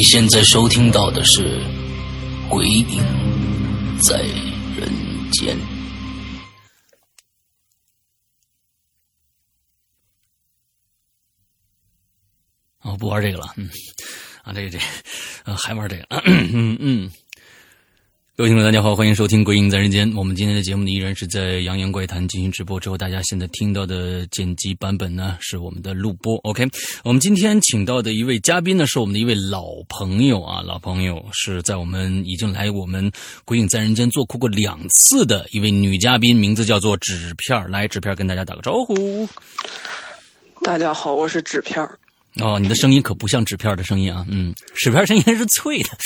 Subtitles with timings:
[0.00, 1.60] 你现在收听到的是
[2.48, 3.04] 《鬼影
[4.00, 4.22] 在
[4.74, 4.90] 人
[5.30, 5.54] 间》。
[12.80, 13.68] 哦，不玩这个了，嗯，
[14.42, 14.78] 啊，这个这，
[15.44, 17.12] 呃，还玩这个，嗯嗯。
[18.40, 20.10] 各位听众，大家好，欢迎收听《鬼影在人间》。
[20.16, 26.36] 我们今天的节目呢，依然是在《扬言怪谈》进行直播之后，大家现在听到的剪辑版本呢，是我们的录播。
[26.36, 26.66] OK，
[27.04, 33.10] 我们今天请到的一位嘉宾呢，是我们的一位老朋友啊，老朋友是在我们已经来我们
[33.44, 39.28] 《鬼影在人间》做客过两次的一位女嘉宾，名字叫做纸片来，纸片跟大家打个招呼。
[40.62, 41.86] 大家好，我是纸片
[42.36, 45.90] 哦，你的声音可不像纸片的声音啊，嗯，纸片声音是脆的。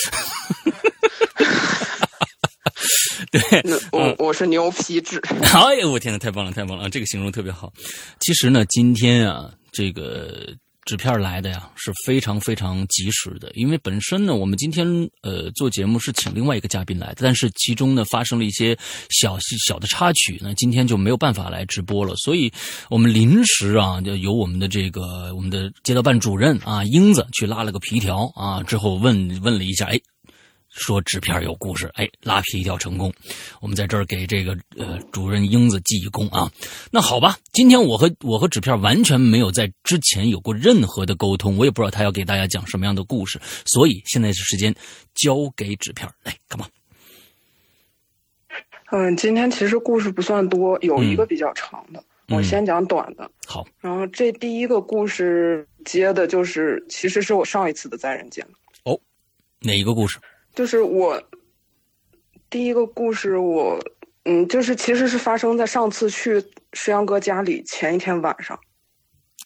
[3.34, 5.20] 对， 我我是牛皮纸。
[5.52, 6.88] 哎呀，我天呐，太棒了，太棒了！
[6.88, 7.72] 这个形容特别好。
[8.20, 10.54] 其实呢，今天啊，这个
[10.84, 14.86] 纸片来的呀是非常非常及时的，因为本身呢，我们今天
[15.22, 18.76] 呃做节目是请另外一个嘉宾来的，但是其中呢发生了一些
[19.10, 22.52] 小小的插曲，那今天就没有办法来直播了，所以
[22.88, 29.98] 我们临时啊，就由我们的这个我们的街道办主任啊英子去拉了个皮条啊，之后问问了一下，哎。
[30.74, 33.12] 说纸片有故事，哎，拉皮一条成功。
[33.60, 36.50] 我们在这儿给这个呃主任英子记一功啊。
[36.90, 44.74] 那好吧，今天我和我和纸片完全没有在之前有过任何的沟通，我也不知道他要给大家讲什么样的故事，所以现在是时间
[45.14, 46.66] 交给纸片来干嘛？
[48.90, 53.30] 嗯，今天其实故事不算多，有一个比较长的，我先讲短的。
[53.46, 58.46] 好，然后这第一个故事接的就是，其实是我上一次的在人间。
[58.84, 59.00] 哦，
[59.60, 60.18] 哪一个故事？
[60.54, 61.22] 就是我
[62.48, 63.78] 第一个故事，我
[64.24, 66.42] 嗯，就是其实是发生在上次去
[66.72, 68.58] 石阳哥家里前一天晚上。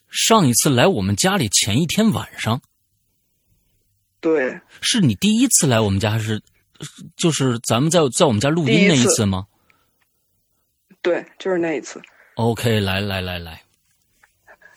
[0.09, 2.61] 上一次来我们家里前一天晚上，
[4.19, 6.41] 对，是你第一次来我们家，还是
[7.15, 9.45] 就是咱们在在我们家录音那一次吗？
[11.01, 12.01] 对，就是那一次。
[12.35, 13.61] OK，来来来来，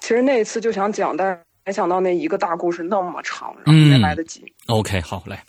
[0.00, 4.44] 其实那一次就想讲，但是没想到那一个大故事那么长，然后没来得及。
[4.66, 5.42] OK，好，来。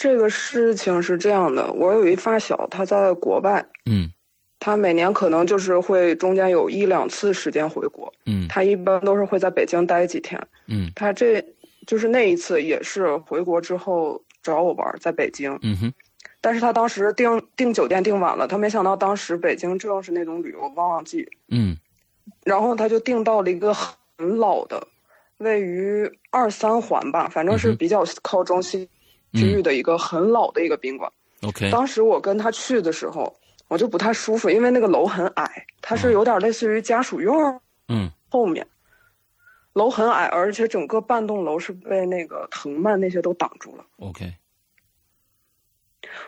[0.00, 4.10] 这个事情是这样的，我有一发小，他在国外，嗯，
[4.58, 11.44] 他每年可能就是会中间有一两次时间回国，嗯，他一般都是会在北京待几天，嗯，他这
[11.86, 15.92] 就是那一次也是回国之后找我玩，在北京，嗯哼，
[16.40, 21.76] 但是他当时订订酒店订晚了，他没想到当时北京正是那种旅游旺旺季，嗯，
[22.42, 24.82] 然后他就订到了一个很老的，
[25.36, 28.88] 位于二三环吧，反正是比较靠中心。
[29.32, 31.10] 区域的一个很老的一个宾馆。
[31.42, 33.34] OK，当时我跟他去的时候，
[33.68, 37.32] 我就不太舒服，因为那个楼很矮，它是有点类似于家属院。
[37.88, 38.66] 嗯，后面
[39.72, 43.84] 楼很矮，而且整个半栋楼是被那个藤蔓那些都挡住了。
[43.98, 44.34] OK，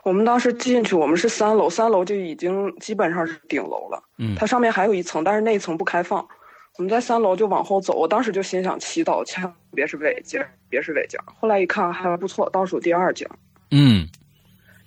[0.03, 4.03] 我们当时进去，我们是三楼，三楼就已经基本上是顶楼了。
[4.19, 6.27] 嗯，它上面还有一层，但是那一层不开放。
[6.79, 10.41] 我们在三楼就往后走，我当时就心想祈祷，千万别是尾景，
[10.71, 11.21] 别是尾景。
[11.39, 13.29] 后来一看还不错，倒数第二景。
[13.71, 14.09] 嗯，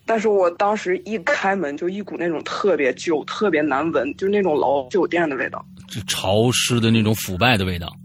[0.06, 7.96] 但是我当时一开门就一股那种特别旧、特别难闻，就是那种老酒店的味道，就潮湿的那种腐败的味道。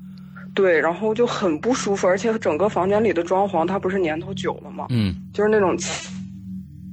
[0.55, 4.87] 对，然后就很不舒服，而且整个房间里的装潢它不是年头久了吗？
[4.91, 5.75] 嗯，就是那种。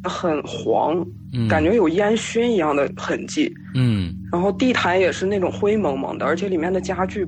[0.07, 1.06] 很黄，
[1.50, 3.54] 感觉有烟熏一样的痕迹。
[3.75, 7.27] 嗯，然后地毯也是那种灰蒙蒙的，而且里面的家具，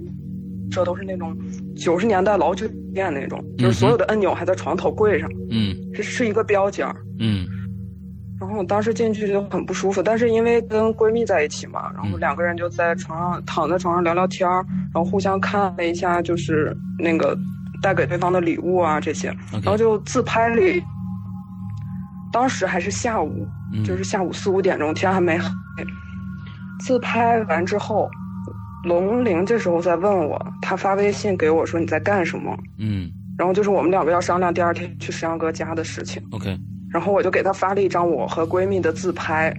[0.72, 1.36] 这都是那种
[1.76, 5.30] 九十年代老酒店那种，就是所有的按钮还在床头柜上。
[5.52, 6.88] 嗯，这是一个标间。
[7.20, 7.46] 嗯，
[8.40, 17.38] 然后我当时进去就很不舒服，但是因为跟闺蜜在一起嘛，然后两个人就在床上躺在床上聊聊天然后互相看了一下，就是那个
[17.82, 20.62] 带给对方的礼物啊这些，然后就自拍了。
[22.32, 23.48] 当时还是下午，
[23.84, 25.50] 就是下午四五点钟，天还没黑。
[26.80, 28.10] 自拍完之后，
[28.86, 32.58] 龙玲这时候在问我，他发微信给我说你在干什么？
[32.78, 36.22] 嗯然后就是我们两个要商量第二天去石阳哥家的事情。
[36.32, 36.60] ，OK，
[36.92, 39.50] 然后我就给他发了一张我和闺蜜的自拍，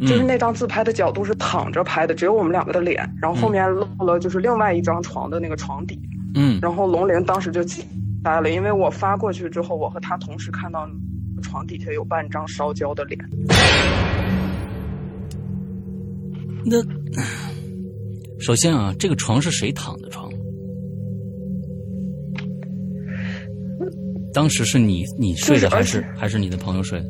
[0.00, 6.00] 嗯就是那张自拍的角度是躺着拍的，只有我们两个的脸，然后后面露了就是另外一张床的那个床底。
[6.34, 7.84] 嗯然后龙玲当时就惊
[8.24, 10.88] 呆了，因为我发过去之后，我和她同时看到
[11.42, 13.18] 床底下有半张烧焦的脸。
[16.64, 16.76] 那
[18.40, 20.30] 首先啊，这个床是谁躺的床？
[24.32, 27.06] 当时是你你睡的，还是还是你的朋友睡的？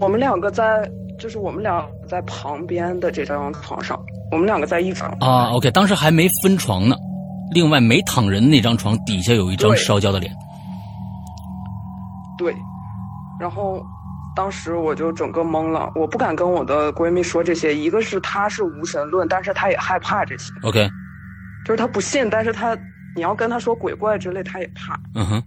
[0.00, 4.02] 我们两个在，就是我们俩在旁边的这张床上，
[4.32, 5.10] 我们两个在一张。
[5.20, 6.96] 啊，OK，当时还没分床呢。
[7.52, 10.32] 另外没躺人那张床底下有一张烧焦的脸。
[12.38, 12.54] 对，
[13.38, 13.84] 然后
[14.34, 20.88] 当时我就整个懵了，我不敢跟我的闺蜜说这些，一个是她是无神论，但是她也害怕这些，OK，
[21.64, 22.76] 就是她不信，但是她
[23.14, 24.98] 你要跟她说鬼怪之类，她也怕。
[25.14, 25.42] 嗯哼，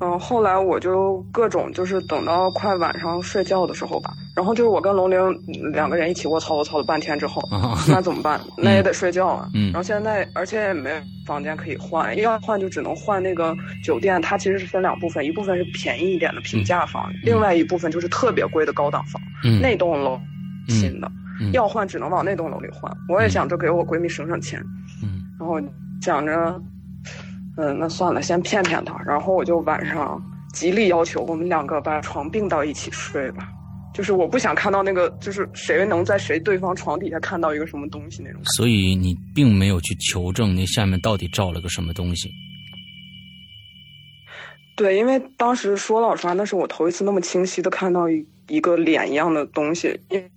[0.00, 5.18] 嗯，后来我就各种就是等到快晚上睡觉的时候吧，然后就是我跟龙玲
[5.72, 8.40] 两个人一起卧槽卧槽了半天之后，啊，那怎么办？
[8.56, 9.48] 那也得睡觉啊。
[9.54, 10.96] 嗯然后现在而且也没有
[11.26, 13.54] 房间可以换，要换就只能换那个
[13.84, 19.20] 酒店，它其实是分两部分，一部分是便宜一点的平价房，另外一部分就是特别贵的高档房。
[19.44, 20.20] 嗯，那栋楼
[20.68, 21.10] 嗯新的，
[21.40, 22.88] 嗯要换只能往那栋楼里换。
[23.08, 24.60] 我也想着给我闺蜜省省钱，
[25.02, 25.60] 嗯然后
[26.00, 26.60] 想着，
[27.58, 28.96] 嗯，那算了，先骗骗他。
[29.04, 30.22] 然后我就晚上
[30.54, 33.48] 极力要求我们两个把床并到一起睡吧。
[33.92, 38.40] 就是我不想看到那个，就是谁能在谁对方床底下看到一个什么东西那种。
[38.56, 42.30] 所以你并没有去求证那下面到底照了个什么东西。
[44.76, 50.30] 对，因为当时说老实话，那是我头一次那么清晰的看到一一个脸一样的东西，因为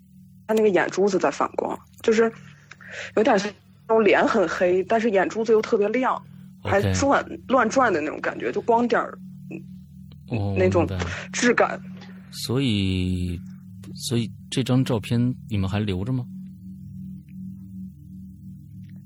[0.47, 2.23] 他那个眼珠子在反光，就是
[3.15, 3.47] 有点像
[3.87, 6.19] 那种脸很黑，但是眼珠子又特别亮，
[6.63, 9.17] 还转乱转的那种感觉，就光点儿
[10.29, 10.87] 哦，那种
[11.33, 11.79] 质感。
[12.31, 13.39] 所以，
[13.93, 15.19] 所以这张照片
[15.49, 16.25] 你们还留着吗？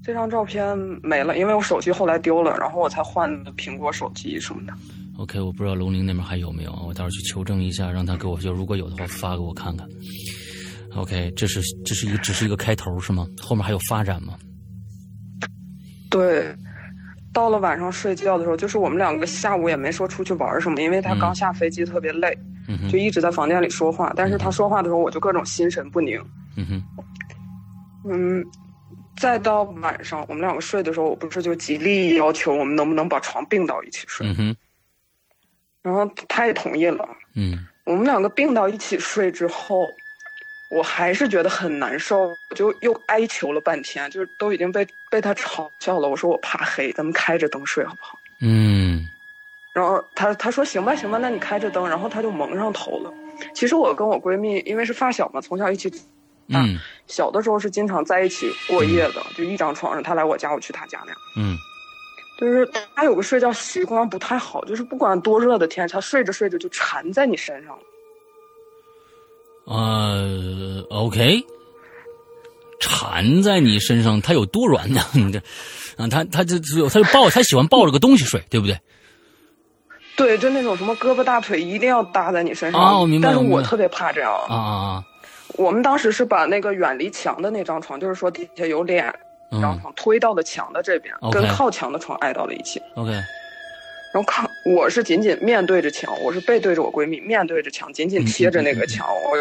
[0.03, 4.73] 这张照片没了，因为我手机后来丢了，然后我才换的苹果手机什么的。
[5.17, 9.87] OK，我不知道龙陵那边还有没有，我待会儿去求证一下，让他给我就如果有的话发给我看看。
[10.93, 13.27] OK，这是这是一个只是一个开头是吗？
[13.41, 14.37] 后面还有发展吗？
[16.11, 16.55] 对，
[17.35, 22.35] 到了晚上睡觉的时候，就是我们两个下午也没说出去玩什么，因为他刚下飞机特别累，
[22.69, 24.13] 嗯就一直在房间里说话。
[24.15, 26.17] 但是他说话的时候，我就各种心神不宁。
[26.55, 26.83] 嗯哼
[28.09, 28.45] 嗯，
[29.17, 34.55] 再到晚上我们两个睡的时候，我不是就极力要求我们能不能把床并到一起睡，嗯哼
[35.81, 37.05] 然后他也同意了。
[37.35, 39.85] 嗯我们两个并到一起睡之后，
[40.69, 46.09] 我还是觉得很难受，我就又哀求了半天，就是都已经被被他嘲笑了。
[46.09, 48.17] 我说我怕黑，咱们开着灯睡好不好？
[48.41, 49.07] 嗯
[49.73, 53.13] 然后他他说行吧行吧，那你开着灯，然后他就蒙上头了。
[53.53, 55.91] 其实我跟我闺蜜因为是发小嘛，从小一起，
[56.47, 61.17] 嗯小的时候是经常在一起过夜的，就一张床上，他来我家，我去他家那样。
[61.37, 61.57] 嗯
[62.37, 67.83] 就是他有个睡觉习惯不太好，就是不管多热的天，他睡着睡着就缠在你身上了。
[69.65, 71.43] 呃，OK，
[72.79, 75.01] 缠在你身上，它有多软呢？
[75.13, 75.39] 你这
[75.97, 78.77] 啊，他他就只有他就抱他喜欢抱着个东西睡，对不对？
[80.17, 82.81] 对，就那种什么胳膊大腿一定要搭在你身上。
[82.81, 84.31] 啊我明白但是我特别怕这样。
[84.31, 85.03] 啊啊啊！
[85.57, 89.13] 我们当时是把那个远离墙的那张床，就是说底下有脸
[89.51, 92.81] 那张嗯床推到了墙的这边跟靠墙的床挨到了一起。
[92.95, 93.23] ，OK，然
[94.15, 99.07] 后靠，我是紧紧面对着墙，我是背对着我闺蜜，面对着墙，紧紧贴着那个墙。
[99.07, 99.37] 我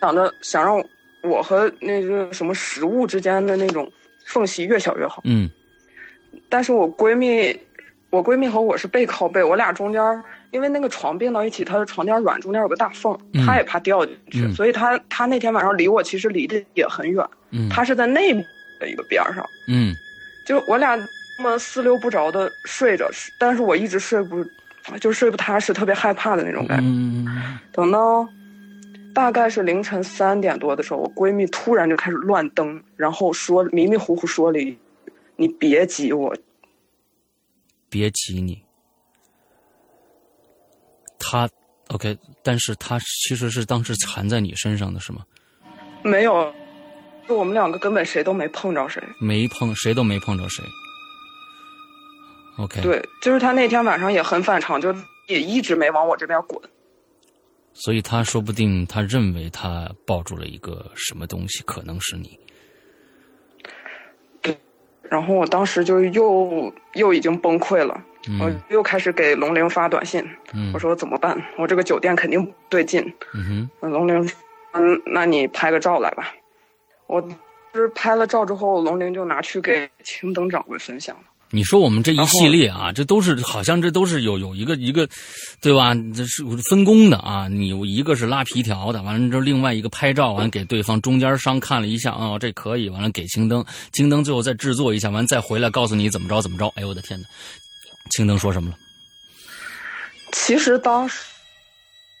[0.00, 0.82] 想着想让
[1.22, 3.90] 我和那个什么食物之间的那种
[4.26, 5.22] 缝隙越小越好。
[5.24, 5.50] 嗯
[6.48, 7.58] 但是我闺蜜，
[8.10, 10.02] 我闺蜜和我是背靠背，我俩中间，
[10.50, 18.44] 因为那个床并到一起，她的床垫软，中间有个大缝，嗯她也怕掉进去，嗯所以她她那天晚上离我其实离得也很远，嗯她是在那边
[18.78, 19.92] 的一个边儿上，嗯
[20.46, 20.94] 就我俩
[21.38, 23.10] 那么四溜不着的睡着，
[23.40, 24.44] 但是我一直睡不，
[25.00, 26.84] 就睡不踏实，特别害怕的那种感觉。
[26.86, 28.28] 嗯等到
[29.16, 34.78] 大概是凌晨三点多的时候，我闺蜜突然就开始乱蹬，然后说迷迷糊糊说了一句
[35.36, 36.36] ：“你别挤我。”
[37.88, 38.62] 别挤你。
[41.18, 41.48] 他
[41.88, 45.24] OK，但是他其实是当时缠在你身上的是吗？
[46.02, 46.52] 没有，
[47.26, 49.02] 就我们两个根本谁都没碰着谁。
[49.18, 50.62] 没碰，谁都没碰着谁。
[52.58, 54.94] OK，，对，就是他那天晚上也很反常，就
[55.26, 56.60] 也一直没往我这边滚。
[57.78, 62.38] 所以他说不定他认为他抱住了一个什么东西，可能是你。
[64.40, 64.56] 对
[65.02, 68.02] 然后我当时就又又已经崩溃了，
[68.40, 71.40] 我嗯又开始给龙玲发短信，嗯我说怎么办？
[71.58, 73.02] 我这个酒店肯定不对劲。
[73.34, 74.38] 嗯哼龙玲说，
[74.72, 76.34] 嗯，那你拍个照来吧。
[77.06, 77.20] 我
[77.72, 81.22] 就是拍了照之后，龙玲就拿去给青灯掌柜分享了。
[81.50, 85.08] 你说我们这一系列啊，这都是好像这都是有有一个一个，
[85.60, 85.94] 对吧？
[86.14, 87.46] 这是分工的啊。
[87.46, 96.66] 你一个是拉皮条的，完了之后另外一个拍照，完了给对方中间商看了一下，哦，这可以，完了给青灯，青灯最后再制作一下，完了再回来告诉你怎么着怎么着。
[96.74, 97.26] 哎呦我的天哪！
[98.10, 98.76] 青灯说什么了？
[100.32, 101.20] 其实当时，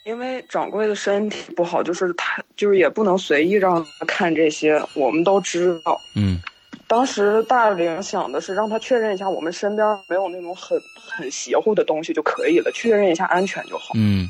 [0.04, 6.00] 因为掌柜的身体不好，就是他就是也不能随意让他看这些，我们都知道。
[6.14, 6.40] 嗯
[6.88, 13.94] 当时大玲想的是让他确认一下我们身边没有那种很很邪乎的东西就可以了，确认一下安全就好。
[13.96, 14.28] 嗯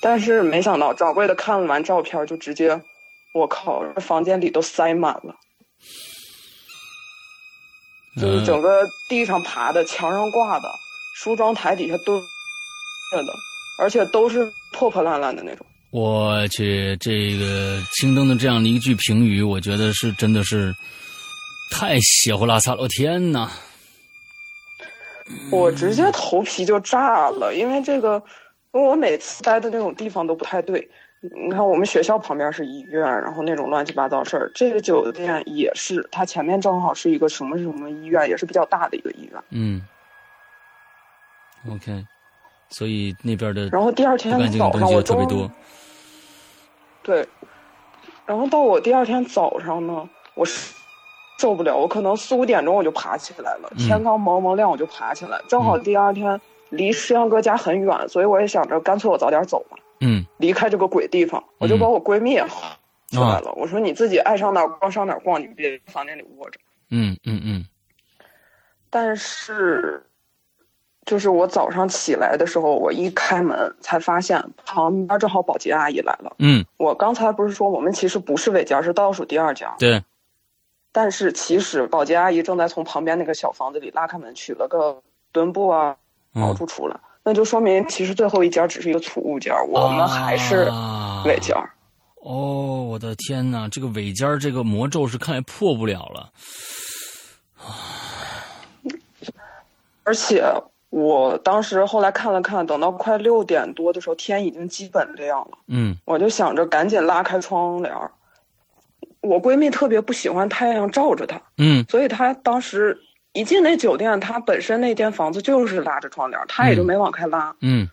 [0.00, 2.80] 但是没想到掌柜的看完照片就直接，
[3.34, 5.34] 我靠，房间里都塞满了，
[8.14, 10.70] 就是嗯整个地上爬的、墙上挂的、
[11.16, 13.34] 梳妆台底下都着的，
[13.80, 15.66] 而且都是破破烂烂的那种。
[15.90, 20.72] 我去，这个青灯的这样的一句评语，我觉得是真的是
[21.70, 22.82] 太邪乎拉撒了！
[22.82, 23.50] 我天哪！
[25.50, 28.22] 我直接头皮就炸了，因为这个，
[28.72, 30.90] 因为我每次待的那种地方都不太对。
[31.20, 34.50] 你看，我们学校旁边是医院，然后那种乱七八糟事儿。
[34.54, 39.42] 这个酒店也是，它前面正好是一个什么什么医院，也是比较大的一个医院。
[39.50, 39.82] 嗯
[41.68, 42.06] ，OK，
[42.70, 45.50] 所以那边的然后第二天早上，我特别多。
[47.02, 47.26] 对，
[48.24, 50.72] 然后到我第二天早上呢，我是
[51.38, 62.76] 受不了，我可能四五点钟我就爬起来了，嗯天刚蒙蒙亮我就爬起来，正好第二天离石阳哥家很远，所以我也想着干脆我早点走吧，嗯离开这个鬼地方，我就把我闺蜜也喊
[63.10, 66.58] 出啊来了，我说你自己爱上哪儿逛上哪儿逛，你别房间里窝着。
[66.90, 67.64] 嗯嗯嗯
[68.90, 70.02] 但是，
[71.04, 76.34] 就是我早上起来的时候，我一开门才发现旁边正好保洁阿姨来了。
[76.38, 79.68] 嗯，我刚才不是说我们其实不是尾间，是倒数第二间。
[79.78, 80.02] 对，
[81.00, 85.00] 但是其实保洁阿姨正在从旁边那个小房子里拉开门取了个
[85.30, 85.94] 墩布啊、
[86.32, 91.56] 毛嗯，主出来，那就说明其实最后一间只是一个储物间，我们还是啊尾间。
[92.16, 96.30] 哦，我的天哪，这个尾尖儿这个魔咒是看来破不了了。
[100.02, 100.52] 而且
[100.90, 105.58] 我当时后来看了看，等到快六点多的时候，天已经基本亮了。
[105.68, 108.10] 嗯我就想着赶紧拉开窗帘儿。
[109.20, 112.96] 我闺蜜特别不喜欢太阳照着她，嗯所以她当时
[113.32, 117.54] 一进那酒店，她本身那间房子就是拉着窗帘，她也就没往开拉。
[117.60, 117.88] 嗯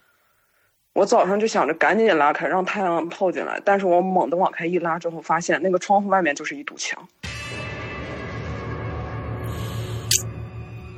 [0.94, 7.06] 我早上就想着赶紧拉开，让太阳透进来，但是我猛地往开一拉之后，发现那个窗户外面就是一堵墙。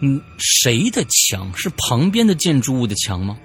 [0.02, 1.52] 嗯，谁的墙？
[1.56, 3.36] 是旁边的建筑物的墙吗？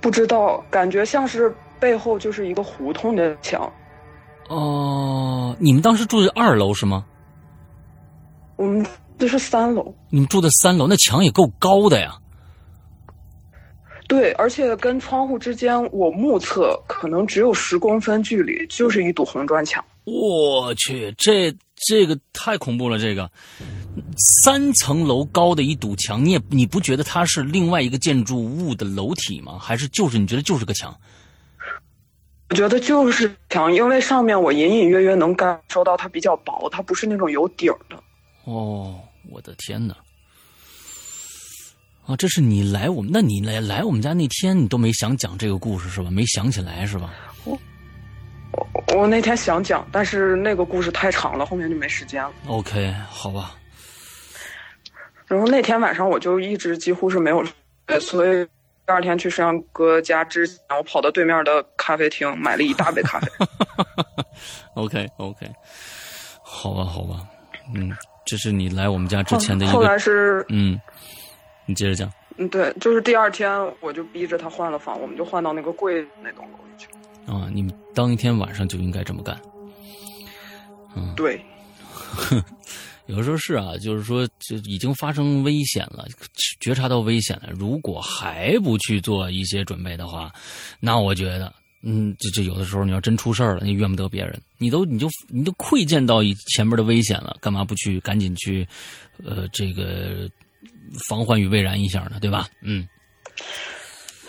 [0.00, 3.72] 不知道，感觉像是背后就是一个胡同的墙。
[4.48, 7.04] 哦，你们当时住的二楼是吗？
[8.56, 8.84] 我们
[9.18, 12.18] 这是三楼，你们住的三楼，那墙也够高的呀。
[14.08, 19.84] 对，而且跟窗户之间，我目测可能只有十公分距离，就是一堵红砖墙。
[20.04, 22.98] 我去，这这个太恐怖了！
[22.98, 23.30] 这个
[24.42, 29.58] 三层楼高的一堵墙，你也你不觉得它是另外一个建筑物的楼体吗？
[29.60, 30.98] 还是就是你觉得就是个墙？
[32.50, 38.02] 我觉得就是墙，因为上面我隐隐约约能感受到它比较薄，它不是那种有底儿的。
[38.44, 38.98] 哦，
[39.30, 39.94] 我的天哪！
[42.06, 46.10] 啊，这是你来我们，那你来来我们家那天，你都没想讲这个故事是吧？
[46.10, 47.12] 没想起来是吧？
[47.44, 47.58] 我
[48.96, 52.32] 我那天想讲，但是那个故事太长了，后面就没时间了。
[52.46, 53.54] OK，好吧。
[55.26, 58.48] 然后那天晚上我就一直几乎是没有睡，所以
[58.88, 63.28] 第二天去石阳哥家之前，我跑到对面的咖啡厅买了一大杯咖啡。
[64.72, 65.46] OK OK，
[66.40, 67.20] 好吧好吧，
[67.74, 70.80] 嗯，这是你来我们家之前的一个后来个，是，嗯，
[71.66, 72.10] 你接着讲。
[72.38, 76.88] 嗯，对，就是第二天我就逼着他换了房，我们就换到那个贵那栋楼里去。
[77.30, 79.38] 啊，你们当一天晚上就应该这么干。
[80.96, 81.44] 嗯对，
[83.08, 86.06] 有时候是啊，就是说，就已经发生危险了，
[86.60, 90.30] 觉察到危险了，如果还不去做一些准备的话，
[90.78, 96.20] 那我觉得，嗯，这这有的时候你要真出事儿了，你怨不得别人，你都你就你都窥见到
[96.54, 98.66] 前面的危险了，干嘛不去赶紧去，
[99.24, 100.28] 呃，这个
[101.08, 102.18] 防患于未然一下呢？
[102.20, 102.46] 对吧？
[102.62, 102.86] 嗯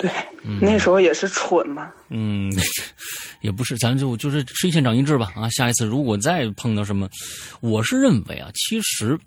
[0.02, 0.10] 对，
[0.62, 1.92] 那时候也是蠢嘛。
[2.10, 2.50] 嗯，
[3.44, 5.50] 也不是，咱就就是吃一堑长一智吧啊！
[5.50, 7.10] 下一次如果再碰到什么，
[7.60, 9.20] 我是认为啊，其实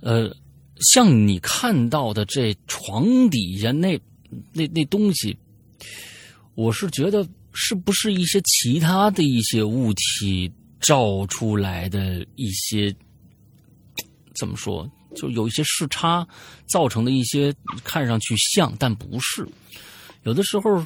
[0.00, 0.34] 呃，
[0.80, 4.00] 像你看到的这床底下那
[4.54, 5.36] 那那东西，
[6.54, 12.90] 我是觉得是不是一些其他的一些物体照出来的一些
[14.34, 14.90] 怎么说？
[15.16, 16.26] 就有一些视差
[16.66, 19.46] 造成的一些看上去像，但不是。
[20.22, 20.84] 有的时候，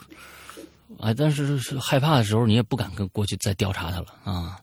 [1.00, 4.58] 哎，但是害怕的时候，你也不敢跟过去再调查他了啊。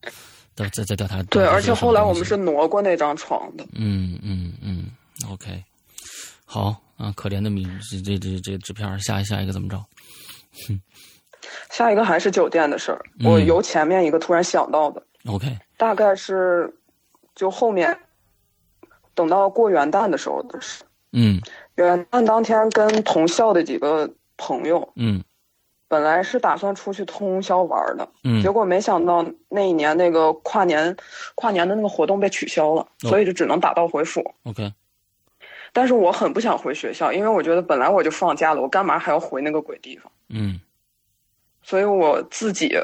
[0.55, 1.21] 再再再调查。
[1.23, 3.63] 对，而且后来我们是挪过那张床的。
[3.73, 4.85] 嗯嗯嗯
[5.29, 5.63] ，OK，
[6.45, 9.77] 好啊，可怜的米这这这这纸片，下下一个怎么着？
[10.67, 10.81] 哼，
[11.69, 15.03] 下一个还是酒店的事儿，我由前面一个突然想到的。
[15.25, 16.73] OK，大概是
[17.35, 17.95] 就后面。
[19.17, 20.83] 等到过元旦的时候的事。
[21.11, 21.41] 嗯，
[21.75, 24.07] 元旦当天跟同校的几个
[24.37, 25.23] 朋友，嗯，
[25.87, 30.95] 本来是打算出去通宵玩的，嗯，结果没想到那一年那个跨年，
[31.33, 34.21] 跨年的那个活动被取消了，所以就只能打道回府。
[34.43, 34.71] OK，
[35.73, 40.11] 但是我很不想回学校，因为我觉得本来我就放假了，我干嘛还要回那个鬼地方？
[40.29, 40.59] 嗯，
[41.63, 42.77] 所以我自己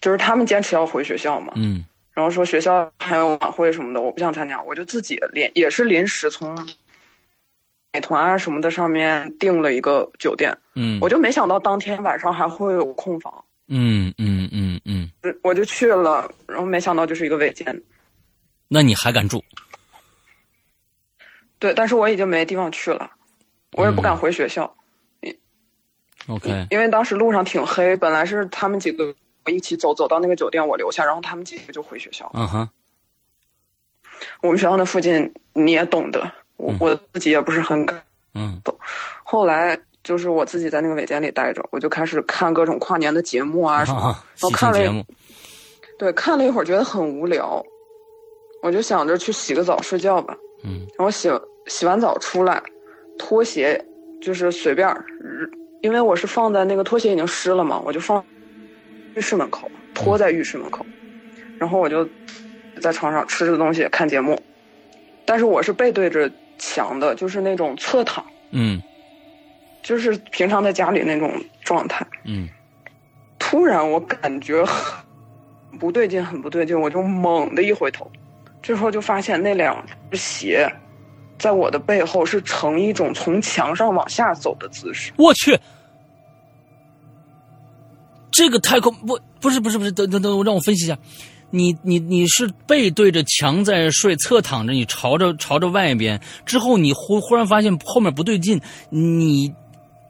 [0.00, 1.84] 就是他们坚持要回学校嘛，嗯。
[2.16, 6.56] 然后说学校还有晚会什么的，我不想参加，我就自己临也是临时从
[7.92, 10.56] 美团啊什么的上面订了一个酒店。
[10.74, 13.44] 嗯，我就没想到当天晚上还会有空房。
[13.68, 15.10] 嗯嗯嗯嗯，
[15.42, 17.82] 我就去了，然后没想到就是一个违建。
[18.66, 19.44] 那你还敢住？
[21.58, 23.10] 对，但是我已经没地方去了，
[23.72, 24.74] 我也不敢回学校。
[25.20, 25.36] 嗯
[26.28, 29.14] OK，因为当时路上挺黑，本来是他们几个。
[29.50, 32.30] 一起走走到那个酒店，我留下，然后他们几个就回学校。
[32.34, 32.68] 嗯哼，
[34.42, 38.02] 我们学校那附近你也懂得，我我自己也不是很敢。
[38.34, 38.60] 嗯，
[39.22, 44.00] 后来就是我自己在那个尾间里待着，我就开始看各种跨年的节目啊什么。
[44.02, 45.04] 然后看了，
[45.98, 47.64] 对，看了一会儿觉得很无聊，
[48.62, 50.36] 我就想着去洗个澡睡觉吧。
[50.64, 51.30] 嗯，然后洗
[51.66, 52.62] 洗完澡出来，
[53.18, 53.82] 拖鞋
[54.20, 54.88] 就是随便，
[55.82, 58.24] 因为我是放在那个拖鞋已经湿了嘛，我就放。
[59.16, 60.84] 浴室门口，拖在浴室门口，
[61.58, 62.06] 然后我就
[62.80, 64.38] 在床上吃着东西看节目，
[65.24, 68.80] 但是我是背对着墙的，就是那种侧躺，嗯，
[69.82, 72.46] 就是平常在家里那种状态，嗯，
[73.38, 74.62] 突然我感觉
[75.80, 78.10] 不对劲，很不对劲，我就猛地一回头，
[78.60, 80.70] 这时候就发现那两只鞋
[81.38, 85.58] 在我的背后是呈一种从墙上往下走的姿势，我去。
[88.36, 90.98] 这个太空不不是不是不是等等等，让我分析一下，
[91.48, 99.54] 你你你是背对着墙在睡，侧躺着，你朝着朝着外边，之后你忽忽然发现后面不对劲，你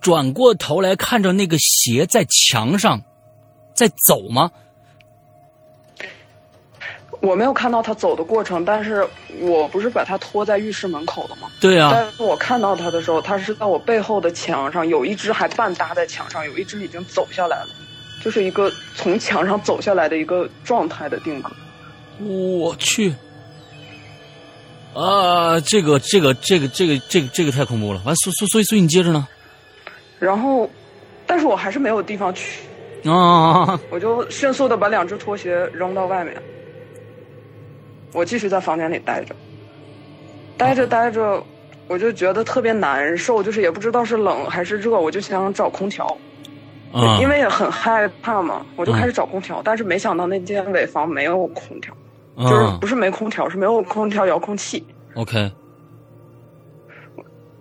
[0.01, 3.01] 转过头来看着那个鞋在墙上
[3.75, 4.51] 在走吗？
[7.21, 9.07] 我没有看到他走的过程，但是
[9.41, 11.49] 我不是把他拖在浴室门口了吗？
[11.61, 11.91] 对啊。
[11.93, 17.69] 但是我看到他的时候，他是在我背后的墙上，有一只还半搭在墙上，有一只已经走下来了。
[18.27, 21.53] 就是一个从墙上走下来的一个状态的定格，
[22.19, 23.15] 我去，
[24.93, 28.03] 啊，这个这个这个这个这个这个太恐怖了！
[28.05, 29.29] 完，所所所以所以你接着呢？
[30.19, 30.69] 然后，
[31.25, 32.63] 但是我还是没有地方去
[33.09, 33.79] 啊！
[33.91, 36.35] 我就迅速的把两只拖鞋扔到外面，
[38.13, 39.37] 我继续在房间里待着，
[40.59, 41.41] 待着待着，
[41.87, 46.05] 我就觉得特别难受，就是也不知道是冷还是热，我就想找空调。
[47.21, 51.95] 因为也很害怕嘛，我就开始找空调，但是没想到那间尾房没有空调，
[52.39, 54.85] 就是不是没空调，是没有空调遥控器。
[55.15, 55.51] OK。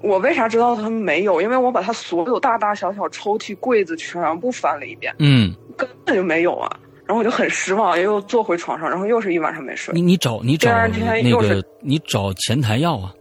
[0.02, 1.42] 我为啥知道它没有？
[1.42, 6.70] 因为我把他所有大大小小抽屉、柜子全部翻了一遍，嗯，根本就没有啊。
[7.06, 9.94] 然后我就很失望，又坐回床上，然后又是一晚上没睡。
[9.94, 13.14] 你你找你找那个你找前台要啊。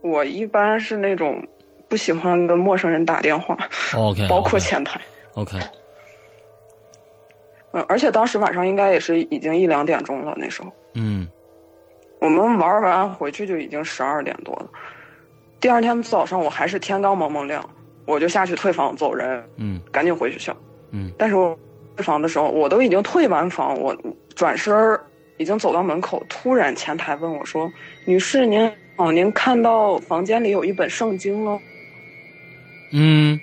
[0.00, 1.44] 我一般是那种。
[1.88, 3.56] 不喜欢跟陌生人打电话
[3.96, 5.00] ，OK，包括前台
[5.34, 5.58] ，OK。
[7.72, 11.28] 嗯，而且当时晚上应该也是已经一两点钟了，那时候，嗯，
[12.20, 14.68] 我们玩完回去就已经十二点多了。
[15.60, 17.68] 第二天早上我还是天刚蒙蒙亮，
[18.06, 20.56] 我就下去退房走人，嗯，赶紧回学校，
[20.92, 21.10] 嗯。
[21.18, 21.58] 但是我
[21.96, 23.96] 退房的时候，我都已经退完房，我
[24.36, 24.98] 转身
[25.36, 27.68] 已经走到门口，突然前台问我说
[28.06, 31.58] ：“女士，您好，您看到房间里有一本圣经了？”
[32.96, 33.40] 嗯，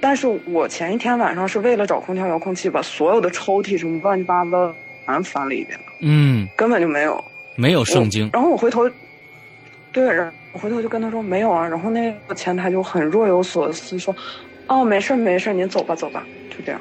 [0.00, 4.72] 但是我前一天晚上是为了找空调遥控器，把所有的抽屉什么乱七八糟
[5.04, 7.24] 全翻了一遍嗯，根本就没有，
[7.56, 8.30] 没有圣经。
[8.32, 8.88] 然后我回头，
[9.90, 11.66] 对，然后我回头就跟他说没有啊。
[11.66, 14.14] 然后那个前台就很若有所思说
[14.68, 16.80] ：“哦，没事没事，您走吧走吧。”就这样。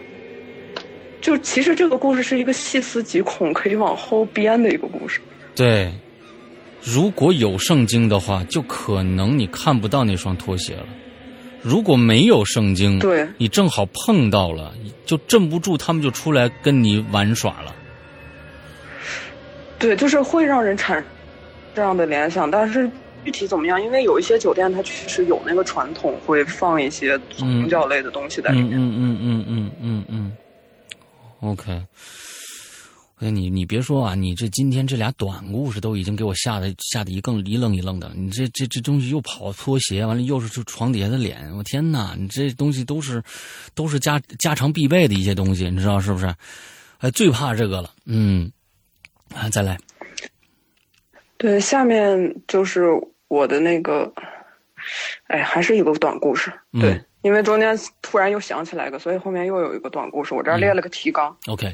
[1.20, 5.20] 就其实这个故事是一个细思极恐，可以往后编的一个故事。
[5.56, 5.92] 对，
[6.84, 10.86] 如果有圣经的话，就可能你看不到那双拖鞋了；
[11.62, 14.74] 如果没有圣经，对你正好碰到了，
[15.06, 17.74] 就镇不住，他们就出来跟你玩耍了。
[19.80, 21.04] 对，就是会让人产
[21.74, 22.90] 这样的联想，但是
[23.24, 23.82] 具体怎么样？
[23.82, 28.72] 因为有一些酒店它确实有那个传统，会放一些宗教类的东西在里嗯面。
[28.74, 30.32] 嗯嗯嗯嗯嗯嗯
[31.42, 31.82] ，OK。
[33.24, 38.12] 哎，你你别说啊，你这今天这俩短故事都已经给我吓得吓得一更一愣一愣的。
[38.18, 42.16] 你这这这东西又跑拖鞋，完了又是这床底下的脸，我天哪！
[42.18, 43.24] 你这东西都是
[43.74, 46.26] 都是家家常必备的一些东西，你知道是不是？
[46.98, 47.92] 哎，最怕这个了。
[48.06, 48.52] 嗯，
[49.34, 49.78] 啊，再来。
[51.38, 52.90] 对，下面就是
[53.30, 54.12] 我的那个，
[55.28, 56.52] 哎，还是一个短故事。
[56.74, 60.34] 对，嗯因为中间突然又想起来一个，所以后面又有一个短故事。
[60.34, 61.34] 我这儿列了个提纲。
[61.48, 61.74] OK，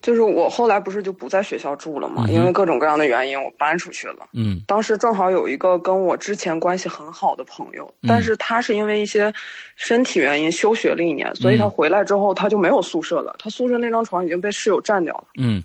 [0.00, 4.28] 就是我后来不是就不在学校住了嘛，嗯因为各种各样的原因，我搬出去了。
[4.32, 9.32] 嗯当时正好有一个跟我之前关系很好的朋友，嗯但是他是因为一些
[9.74, 15.24] 身体原因休学了一年，所以他嗯回来之后他就没有宿舍了，他宿舍那张床已经被室友占掉了。
[15.38, 15.62] 嗯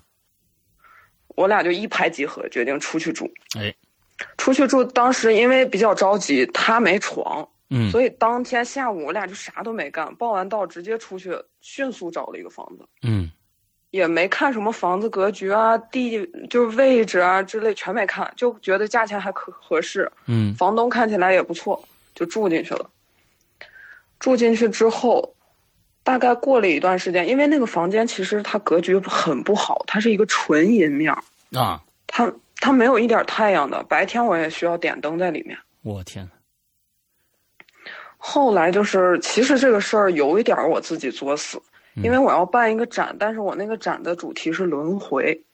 [1.36, 3.28] 我俩就一拍即合，决定出去住。
[3.56, 3.74] 哎，
[4.36, 12.84] 出去住，当时因为比较着急，他没床，嗯所以当天下午我俩就啥都没干，报完到直接出去，迅速找了一个房子。
[13.02, 13.30] 嗯
[13.94, 21.80] 也没看什么房子格局啊、地就是位置啊之类，全没看，就觉得价钱还可合适，嗯房东看起来也不错，
[22.12, 22.90] 就住进去了。
[24.18, 25.32] 住进去之后，
[26.02, 31.22] 大概过了一段时间，因为那个房间其实它格局很不好，它是一个纯阴面儿，
[31.56, 35.56] 啊，它它没有一点太阳的，白天我也需要点灯在里面。
[35.82, 36.28] 我天，
[38.18, 41.62] 后来就是，其实这个事儿有一点儿我自己作死，
[42.02, 45.44] 因为我要办一个展，但是我那个展的主题是轮回，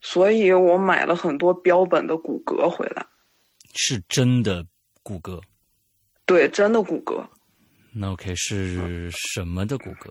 [0.00, 3.06] 所以我买了很多标本的骨骼回来。
[3.74, 4.64] 是真的
[5.02, 5.40] 骨骼。
[6.24, 7.24] 对，真的骨骼，
[7.92, 10.08] 那 OK 是什么的骨骼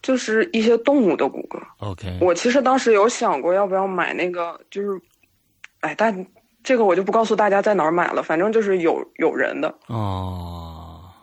[0.00, 1.60] 就是一些动物的骨骼。
[1.78, 5.00] ？OK，我其实当时有想过要不要买那个，就是，
[5.80, 6.26] 哎，但
[6.62, 10.71] 这个我就不告诉大家在哪儿买了，反正就是有有人的，哦，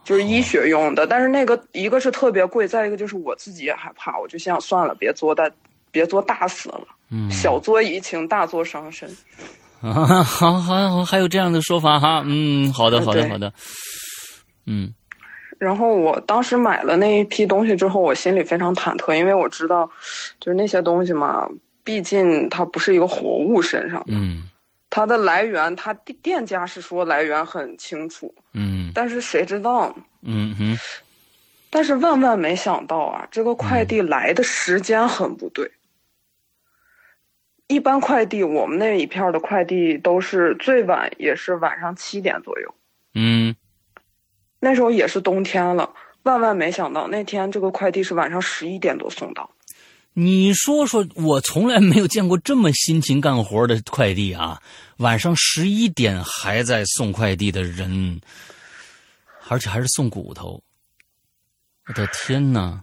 [0.04, 1.06] 就是医学用的。
[1.08, 5.50] 但是那个一个是特别贵，再一个就是我自己也害怕，我就想算了，别作大，
[5.92, 9.10] 别作大死了，嗯，小作怡情，大作伤身。
[9.82, 13.54] 啊，好好好，还有这样的说法哈，嗯，好的，好的，好的，
[14.66, 14.94] 嗯
[15.58, 19.90] 然后我当时买了那一批东西之后，我心里非常忐忑，因为我知道，
[20.40, 21.48] 就是那些东西嘛，
[21.84, 24.50] 毕竟它不是一个活物身上，嗯
[24.89, 29.95] 它的来源，它店店家是说来源很清楚，嗯但是谁知道？
[30.21, 30.78] 嗯哼，
[31.69, 35.71] 但是万万没想到啊，这个快递来的时间很不对。
[37.67, 42.73] 一般快递，我们那一片的快递都是最晚也是晚上七点左右，
[43.13, 43.56] 嗯
[44.60, 45.93] 那时候也是冬天了。
[46.23, 49.49] 万万没想到，那天这个快递是晚上十一点多送到。
[50.22, 54.62] 你说说，我从来没有见过这么辛勤干活的快递啊！
[54.98, 58.20] 晚上十一点还在送快递的人，
[59.48, 60.62] 而且还是送骨头，
[61.88, 62.82] 我的天呐！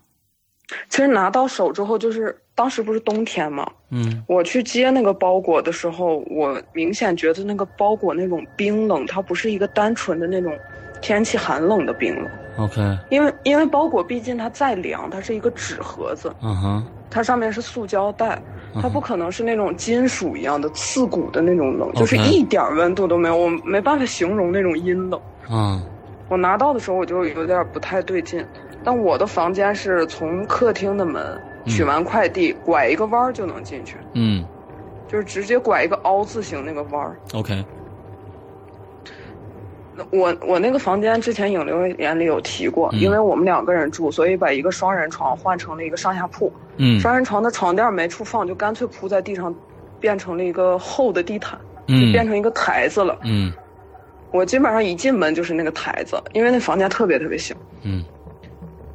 [0.89, 10.59] 其实拿到手之后，就是当时不是冬天嘛，嗯我去接那个包裹的时候，我明显觉得那个包裹那种冰冷，它不是一个单纯的那种
[11.03, 12.27] 天气寒冷的冰冷。
[12.59, 18.41] ，OK，因为因为包裹毕竟它再凉，它是一个纸盒子，嗯哼，它上面是塑胶袋，
[18.75, 25.21] 嗯它不可能是那种金属一样的刺骨的那种冷就是一点温度都没有，我没办法形容那种阴冷。
[25.51, 25.83] 嗯。
[26.29, 28.45] 我拿到的时候我就有点不太对劲，
[28.83, 34.45] 但我的房间是从客厅的门取完快递，拐一个弯儿就能进去，嗯。
[35.09, 37.17] 就是直接拐一个凹字形那个弯儿。
[37.33, 37.65] ，OK，
[40.11, 46.53] 我我那个房间之前影流眼里有提过，嗯因为我们两个人住，所以把一个双人床换成了一个上下铺。
[46.79, 49.55] 嗯双人床的床垫没处放，就干脆铺在地上，
[49.99, 53.19] 变成了一个厚的地毯，嗯变成一个台子了。
[53.25, 53.53] 嗯
[54.33, 58.05] 我基本上一进门就是那个台子，因为那房间特别特别小，嗯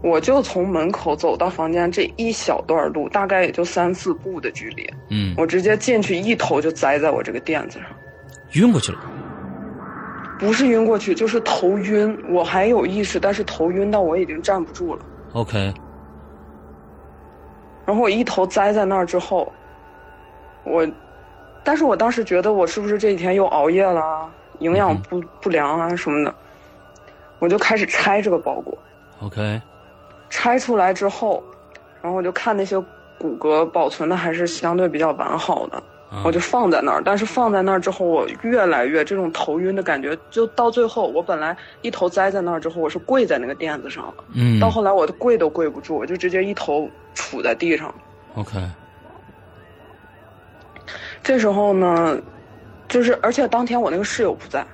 [0.03, 7.87] 我就从门口走到房间这一小段路，大概也就三四步的距离，嗯，我直接进去一头就栽在我这个垫子上，
[8.53, 8.99] 晕过去了。
[10.41, 15.01] 不是晕过去就是头晕，我还有意识，但是头晕到我已经站不住了。
[15.33, 15.71] OK，
[17.85, 19.53] 然后我一头栽在那儿之后，
[20.63, 20.85] 我，
[21.63, 24.27] 但是我当时觉得我是不是这几天又熬夜了啊，
[24.57, 26.33] 营养不不良啊什么的，
[27.37, 28.75] 我就开始拆这个包裹。
[29.21, 29.61] OK，
[30.27, 31.43] 拆出来之后，
[32.01, 32.79] 然后我就看那些
[33.19, 37.01] 骨骼保存的还是相对比较完好的，啊我就放在那儿。
[37.03, 47.93] 但是放在那儿之后，我越来越这种头晕的感觉，就到最后，我本来一头栽在那儿之后，我是跪在那个垫子上了，嗯到后来我的跪都跪不住，我就直接一头杵在地上。
[48.35, 48.59] ，OK，
[51.23, 52.19] 这时候呢，
[52.89, 54.65] 就是而且当天我那个室友不在，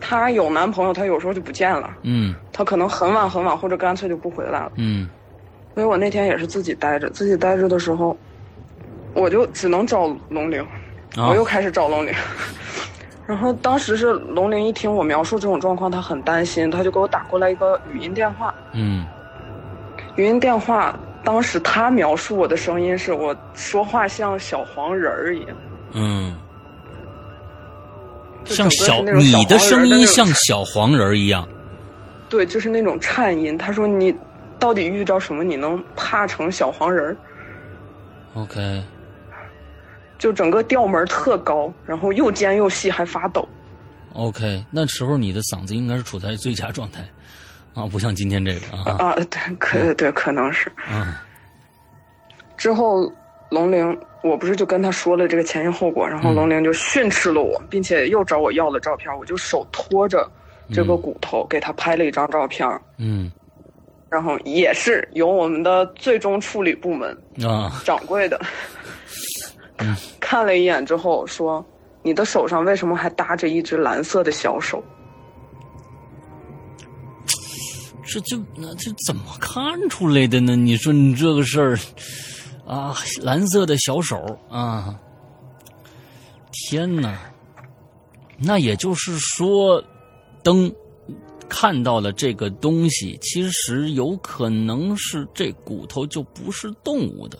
[0.00, 4.72] 她有男朋友，她有时候就不见了，嗯她可能很晚很晚，或者干脆就不回来了。
[4.76, 5.08] 嗯
[5.74, 8.16] 所以我那天也是自己待着，自己待着的时候，
[9.18, 10.60] 我就只能找龙玲，
[11.16, 12.14] 啊我又开始找龙玲。
[13.26, 18.54] 然后当时是龙玲一听我描述这种状况，她很担心，她就给我打过来一个语音电话。
[18.72, 19.04] 嗯
[20.16, 25.56] 语音电话当时她描述我的声音是我说话像小黄人儿一样，
[25.92, 26.34] 嗯，
[28.44, 31.46] 像小你的声音像小黄人儿一样，
[32.30, 33.58] 对，就是那种颤音。
[33.58, 34.14] 她说你
[34.58, 37.16] 到底遇着什么，你能怕成小黄人儿
[38.34, 38.82] ？OK，
[40.18, 43.48] 就整个调门儿特高，然后又尖又细，还发抖。
[44.14, 47.02] OK，那时候你的嗓子应该是处在最佳状态，
[47.74, 50.70] 啊，不像今天这个啊，啊，对，可对，可能是。
[50.90, 51.22] 啊，
[52.56, 53.12] 之后
[53.50, 56.34] 龙玲，我不是就跟他说了这个前因后果，然后嗯。
[56.34, 60.28] 龙玲就训斥了我，并且又找我要了照片，我就手托着
[60.72, 63.30] 这个骨头给他拍了一张照片，嗯。
[64.10, 68.40] 然后也是由我们的最终处理部门啊，掌柜的
[70.20, 71.64] 看了一眼之后说
[72.02, 74.82] ：“你的手上为什么还搭着一只蓝色的小手？”
[78.10, 80.56] 这就那这怎么看出来的呢？
[80.56, 81.78] 你说你这个事儿
[82.66, 84.16] 啊，蓝色的小手
[84.48, 84.98] 啊，
[86.52, 87.18] 天哪！
[88.38, 89.82] 那也就是说，
[90.42, 90.74] 灯
[91.50, 97.38] 看到了这个东西，其实有可能是这骨头就不是动物的。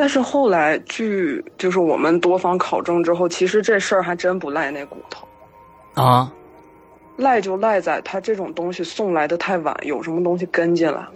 [0.00, 5.28] 但是后来据就是我们多方考证之后，其实这事儿还真不赖那骨头。
[5.92, 6.32] 啊，
[7.18, 11.12] 赖就赖在他这种东西送来的太晚，有什么东西跟进来了。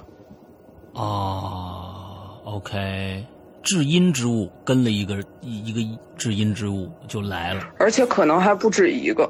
[0.92, 3.24] 啊，OK，
[3.62, 9.26] 至阴之物跟了一个一一个至阴之物就来了，而且可能还不止一个。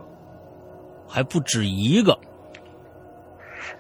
[1.07, 2.19] 还不止一个。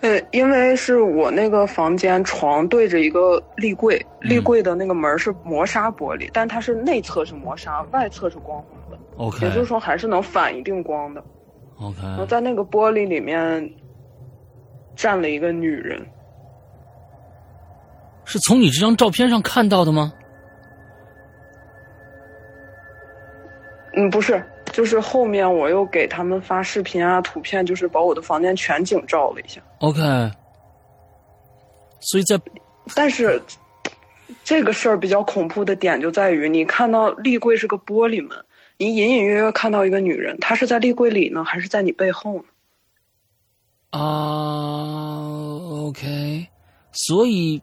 [0.04, 11.24] 呃，因为是我那个房间床对着一个立柜，嗯立柜的那个门是磨砂玻璃，但它是内侧是磨砂，外侧是光滑的，OK，也就是说还是能反一定光的。
[11.80, 13.66] OK，然后在那个玻璃里面
[14.94, 16.06] 站了一个女人，
[18.26, 20.12] 是从你这张照片上看到的吗？
[23.94, 29.60] 嗯，不是，就是后面我又给他们发视频啊、图片，就是把我的房间全景照了一下。
[29.78, 30.00] OK，
[32.00, 32.36] 所以在
[32.92, 33.40] 但是
[34.42, 38.36] 这个事儿比较恐怖的点就在于，你看到立柜是个玻璃门，
[38.76, 42.44] 你隐隐约约看到一个女人，她是在立柜里呢，还是在你背后呢？
[43.90, 44.00] 啊
[45.86, 46.48] ，OK，
[46.90, 47.62] 所以，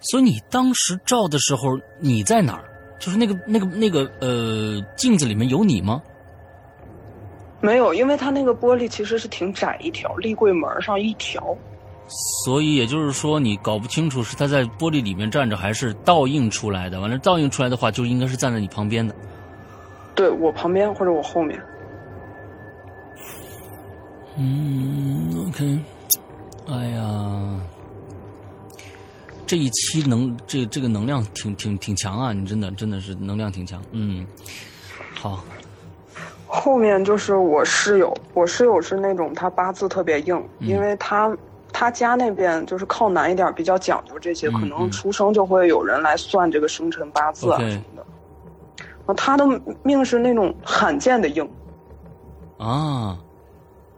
[0.00, 2.73] 所以你当时照的时候，你在哪儿？
[3.04, 6.02] 就是那个那个那个呃，镜子里面有你吗？
[7.60, 11.54] 没有，因为它那个玻璃其实是挺窄一条，立柜门上一条。
[12.44, 16.98] 所以也就是说，你搞不清楚是他在玻璃里面站着，还是倒映出来的。
[16.98, 19.14] 完了，倒映出来的话，就应该是站在你旁边的。
[20.14, 21.60] 对我旁边或者我后面，
[24.38, 25.78] 嗯，OK，
[26.68, 27.60] 哎呀，
[29.46, 32.32] 这一期能这这个能量挺挺挺强啊！
[32.32, 33.80] 你真的真的是能量挺强。
[33.92, 34.26] 嗯，
[35.14, 35.44] 好，
[36.46, 41.36] 后面就是我室友，我室友是那种他八字特别硬，嗯因为他
[41.72, 48.06] 他家那边就是靠南一点，比较讲究这些，嗯可能嗯出生就会有人来算这个生辰八字啊什么的。
[49.06, 49.44] 啊，他的
[49.82, 51.46] 命是那种罕见的硬，
[52.56, 53.18] 啊，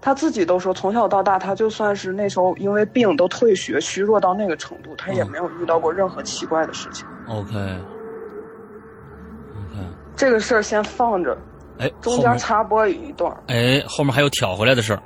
[0.01, 7.07] 他自己都说从小到大，他就算是那时候因为病都退学虚弱到那个程度，他也嗯没有遇到过任何奇怪的事情。
[7.29, 7.77] OK，OK，、
[10.15, 11.37] 这个事儿先放着，
[11.79, 13.39] 哎，中间插播一段儿。
[13.49, 15.03] 哎后面还有挑回来的事儿。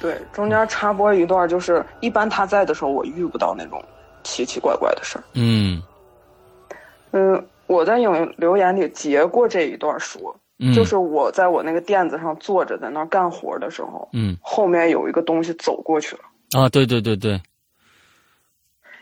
[0.00, 3.82] 对，中间插播一段，就是一般他在的时候，我遇不到那种
[4.22, 5.24] 奇奇怪怪的事儿。
[5.32, 5.82] 嗯
[7.12, 16.22] 嗯，我在影留言里截过这一段说，嗯，就是我在我那个垫子上坐着，在那儿干活的时候，嗯后面有一个东西走过去了。
[16.58, 17.40] 啊，对对对对，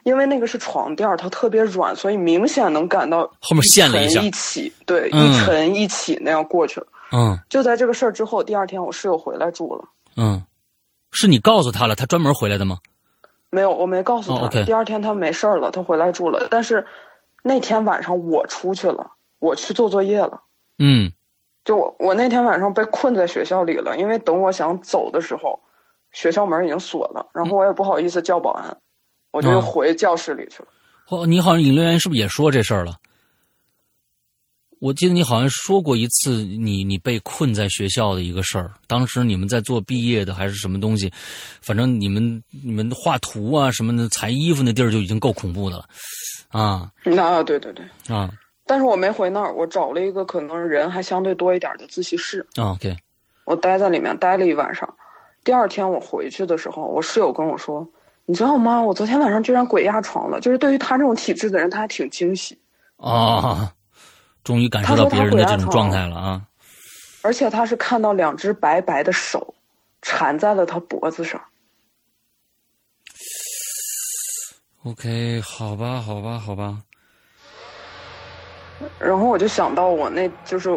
[0.05, 6.87] 因为那个是床垫儿，它特别软，所以明显能感到后面陷了一下一起，对，嗯一沉一起那样过去了。
[7.13, 9.85] 嗯就在这个事儿之后，第二天我室友回来住了，
[10.17, 10.43] 嗯，
[11.11, 12.79] 是你告诉他了，他专门回来的吗？
[13.51, 14.65] 没有，我没告诉他。
[14.65, 16.49] 第二天他没事儿了，他回来住了。
[16.51, 16.87] 但是
[17.43, 19.11] 那天晚上我出去了，
[19.41, 20.41] 我去做作业了。
[20.79, 21.13] 嗯
[21.65, 25.59] 就我我那天晚上被困在学校里了，因为等我想走的时候，
[26.13, 28.77] 学校门已经锁了，然后我也不好意思叫保安，
[29.31, 30.69] 我就回教室里去了。
[31.09, 32.97] 哦，你好像引流员是不是也说这事儿了？
[34.81, 38.73] 我记得你好像说过一次你，你被困在学校的一个事儿。
[38.89, 41.09] 当时你们在做毕业的还是什么东西，
[41.61, 45.85] 反正你们你们画图啊什么的，裁衣服那地儿就已经够恐怖的了，
[46.49, 48.29] 啊那对对对，啊
[48.73, 52.97] 但是我没回那儿，我找了一个可能人还相对多一点的自习室，啊，OK，
[53.45, 54.89] 我待在里面待了一晚上。
[55.45, 57.87] 第二天我回去的时候，我室友跟我说
[58.25, 58.81] ：“你知道吗？
[58.81, 62.59] 我昨天晚上居然鬼压床了。”就是对于他这种体质的人，他还挺惊喜。
[62.97, 63.71] 啊，
[64.43, 66.43] 终于感受到别人的这种状态了啊！
[67.21, 69.55] 而且他是看到两只白白的手
[70.01, 71.39] 缠在了他脖子上。
[74.85, 76.79] OK，好吧，好吧，好吧，
[78.99, 80.71] 然后我就想到我那就是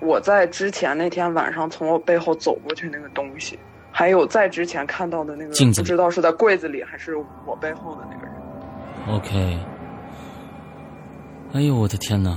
[0.00, 3.58] 我在之前那天晚上从我背后走过去那个东西，
[3.90, 7.16] 还有在之前看到的那个镜子不知道是在柜子里还是
[7.46, 8.34] 我背后的那个人。
[9.16, 9.58] OK，
[11.52, 12.36] 哎呦我的天哪！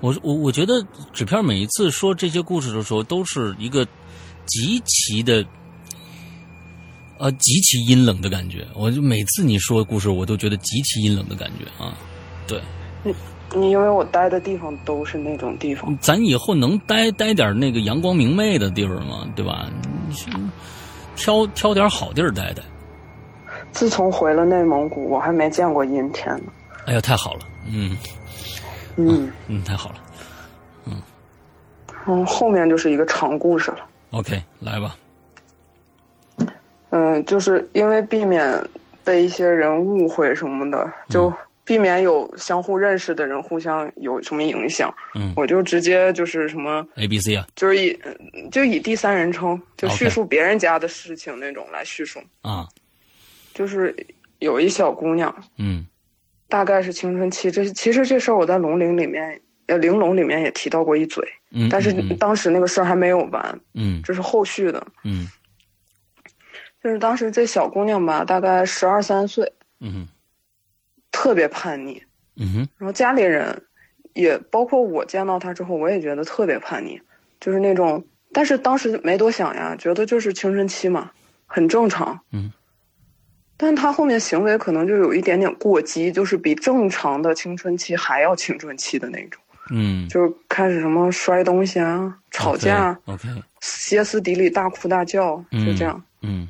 [0.00, 0.74] 我我我觉得
[1.12, 3.86] 纸片每一次说这些故事的时候，都是一个
[4.44, 5.42] 极其的，
[7.18, 8.66] 呃，极其阴冷的感觉。
[8.74, 11.96] 我就每次你说故事，我都觉得极其阴冷的感觉啊。
[12.46, 12.60] 对，
[13.02, 13.14] 你
[13.54, 19.26] 因为我待的地方都是那种地方，咱以后能待待点那个阳光明媚的地方吗？
[19.36, 19.68] 对吧？
[20.08, 20.14] 你
[21.14, 22.62] 挑挑点好地儿待待。
[23.72, 26.52] 自从回了内蒙古，我还没见过阴天呢。
[26.86, 27.40] 哎呀，太好了，
[27.72, 27.96] 嗯
[28.96, 29.96] 嗯，嗯，太好了。
[32.06, 33.78] 嗯，后面就是一个长故事了。
[34.12, 34.96] OK，来吧。
[36.90, 38.64] 嗯，就是因为避免
[39.04, 41.32] 被一些人误会什么的，就
[41.66, 45.32] 避免有相互认识的人互相有什么影响，嗯。
[45.36, 47.44] 我就直接就是什么，，A B C 啊。
[47.56, 52.20] 就是以嗯就以第三人称，就叙述别人家的事情那种来叙述。
[52.40, 52.68] 啊，
[53.52, 53.94] 就是
[54.38, 55.84] 有一小姑娘，嗯。
[56.48, 64.00] 大概是青春期，这其实这事儿我在龙陵里面，呃，玲珑里面也提到过一嘴，嗯，但是当时那个事儿还没有完，嗯。
[64.04, 64.86] 这是后续的。
[65.02, 65.26] 嗯。
[66.84, 70.08] 就是当时这小姑娘吧，大概十二三岁，嗯哼
[71.16, 72.02] 特别叛逆，
[72.36, 73.62] 嗯哼然后家里人
[74.12, 77.00] 也包括我见到他之后，我也觉得特别叛逆，
[77.40, 81.10] 就是那种，但是当时没多想呀，觉得就是青春期嘛，
[81.46, 82.20] 很正常。
[82.32, 82.52] 嗯。
[83.56, 93.26] 但他后面行为可能就有一点点过激，就是比正常的青春期还要青春期的那种，嗯，就是开始什么摔东西啊、吵架、OK，
[93.62, 95.96] 歇斯底里、大哭大叫，就这样。
[96.20, 96.48] 嗯嗯，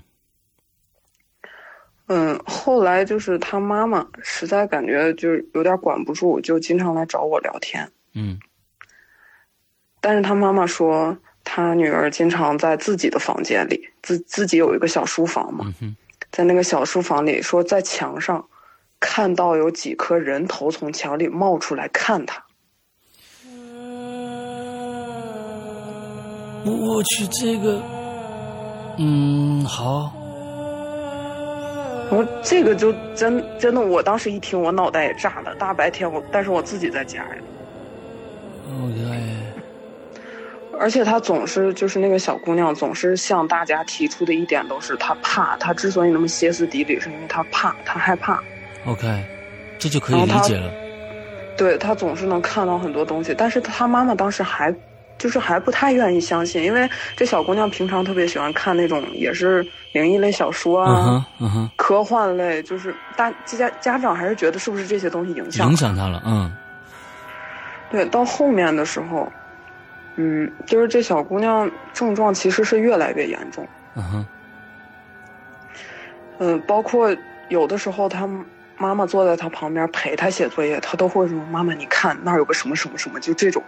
[2.44, 7.90] 后来就是他妈妈实在感觉就是有点管不住，就经常来找我聊天。
[8.14, 8.38] 嗯
[10.00, 15.96] 但是他妈妈说，他女儿经常在自己的房间里，自自己有一个小书房嘛，嗯哼
[16.30, 18.48] 在那个小书房里，说在墙上
[19.00, 22.44] 看到有几颗人头从墙里冒出来看他。
[26.64, 27.82] 我我去这个，
[28.98, 30.12] 嗯好，
[32.08, 35.54] 然后这个就真真的，我当时一听，我脑袋也炸了。
[35.56, 37.36] 大白天我，但是我自己在家呀
[38.70, 39.36] ，OK，
[40.78, 45.56] 而且她总是就是那个小姑娘，总是向大家提出的一点都是她怕。
[45.56, 48.40] 她之所以那么歇斯底里，是因为她怕，她害怕。
[48.86, 49.24] OK，
[49.78, 50.72] 这就可以理解了。
[51.56, 54.72] 对她总是能看到很多东西，但是她妈妈当时还
[55.18, 60.94] 就是还不太愿意相信，因为这小姑娘平常特别喜欢看那种也是灵异类小说嗯
[61.38, 66.52] 啊、科幻类，就是大家家长还是觉得是不是这些东西影响影响她了，嗯
[67.90, 69.32] 对，到后面的时候，
[70.16, 74.26] 嗯，就是这小姑娘症状其实是越来越严重，嗯哼
[76.38, 77.14] 嗯，包括
[77.48, 78.28] 有的时候她
[78.76, 83.62] 妈妈坐在她旁边陪她写作业，她都会说：“妈妈，你看那儿有个什么什么什么。”就这种。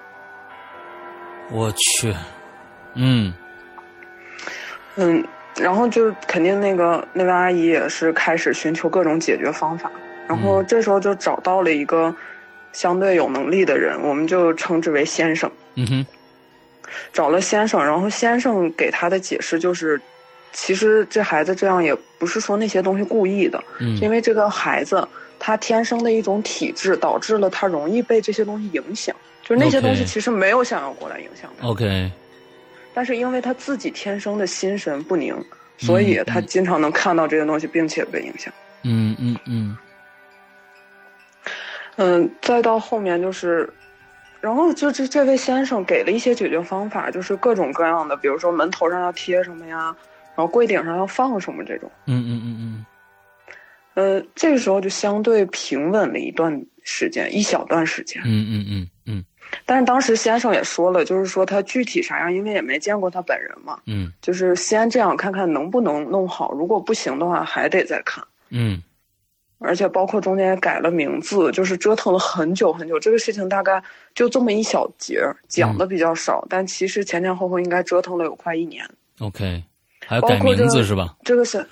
[1.51, 2.15] 我去，
[2.95, 3.33] 嗯。
[4.97, 5.25] 嗯，
[5.57, 9.91] 然后就肯定那个那位阿姨也是开始寻求各种解决方法，
[10.27, 12.15] 然后这时候就找到了一个
[12.73, 15.51] 相对有能力的人，我们就称之为先生。
[15.77, 16.07] 嗯哼。
[17.13, 20.01] 找了先生，然后先生给他的解释就是，
[20.53, 25.07] 其实这孩子这样也不是说那些东西故意的，因嗯为这个孩子
[25.39, 29.15] 他天生的一种体质导致了他容易被这些东西影响，
[29.49, 32.13] 就是那些东西其实没有想要过来影响他，，OK，
[32.93, 35.35] 但是因为他自己天生的心神不宁，
[35.79, 38.53] 所以他经常能看到这些东西，并且被影响。
[38.83, 39.77] 嗯嗯嗯。
[41.97, 43.73] 嗯，再到后面就是，
[44.43, 49.97] 然后就这这位先生给了一些解决方法，就是各种各样的，比如说门头上要贴什么呀，
[50.37, 51.91] 然后柜顶上要放什么这种。
[52.05, 52.87] 嗯嗯嗯嗯。
[53.95, 58.23] 呃，这个时候就相对平稳了一段时间，一小段时间。
[58.27, 59.25] 嗯嗯嗯嗯
[59.65, 68.25] 但是当时先生也说了，就是说他具体啥样，因为也没见过他本人嘛，嗯就是先这样看看能不能弄好，如果不行的话还得再看。
[68.51, 68.83] 嗯
[69.61, 72.97] 而且包括中间也改了名字，就是折腾了很久很久。
[73.01, 73.83] 这个事情大概
[74.15, 78.89] 就这么一小节，讲的比较少，但其实前前后后应该折腾了有快一年。
[79.19, 79.65] ，OK，
[80.07, 81.17] 还要改名字是吧？
[81.25, 81.67] 这个是，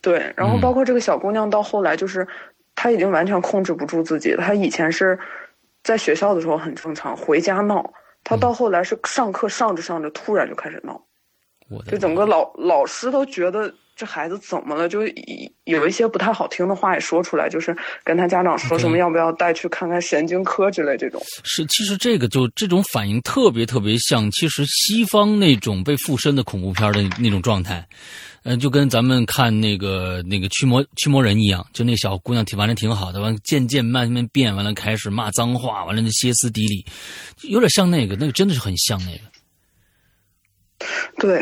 [0.00, 2.26] 对，然后嗯包括这个小姑娘到后来就是，
[2.74, 4.42] 她已经完全控制不住自己了。
[4.42, 5.18] 她以前是
[5.82, 7.92] 在学校的时候很正常，回家闹。
[8.24, 11.04] 他到后来是上课上着上着，突然就开始闹，
[11.68, 15.00] 我就整个老老师都觉得这孩子怎么了，就
[15.64, 21.22] 有一些不太好听的话也说出来，就是跟他家长说什么要不要带去看看神经科之类这种。
[21.44, 27.86] 是，其实这个就这种反应特别特别像，其实西方那种被附身的恐怖片的那种状态，
[28.44, 36.84] 嗯、就跟咱们看那个那个驱魔驱魔人一样，就那小姑娘挺完了挺好的，完了渐渐慢慢变，完了开始骂脏话，完了那歇斯底里，
[37.42, 39.20] 有点像那个，那个真的是很像那个。
[41.18, 41.40] 对，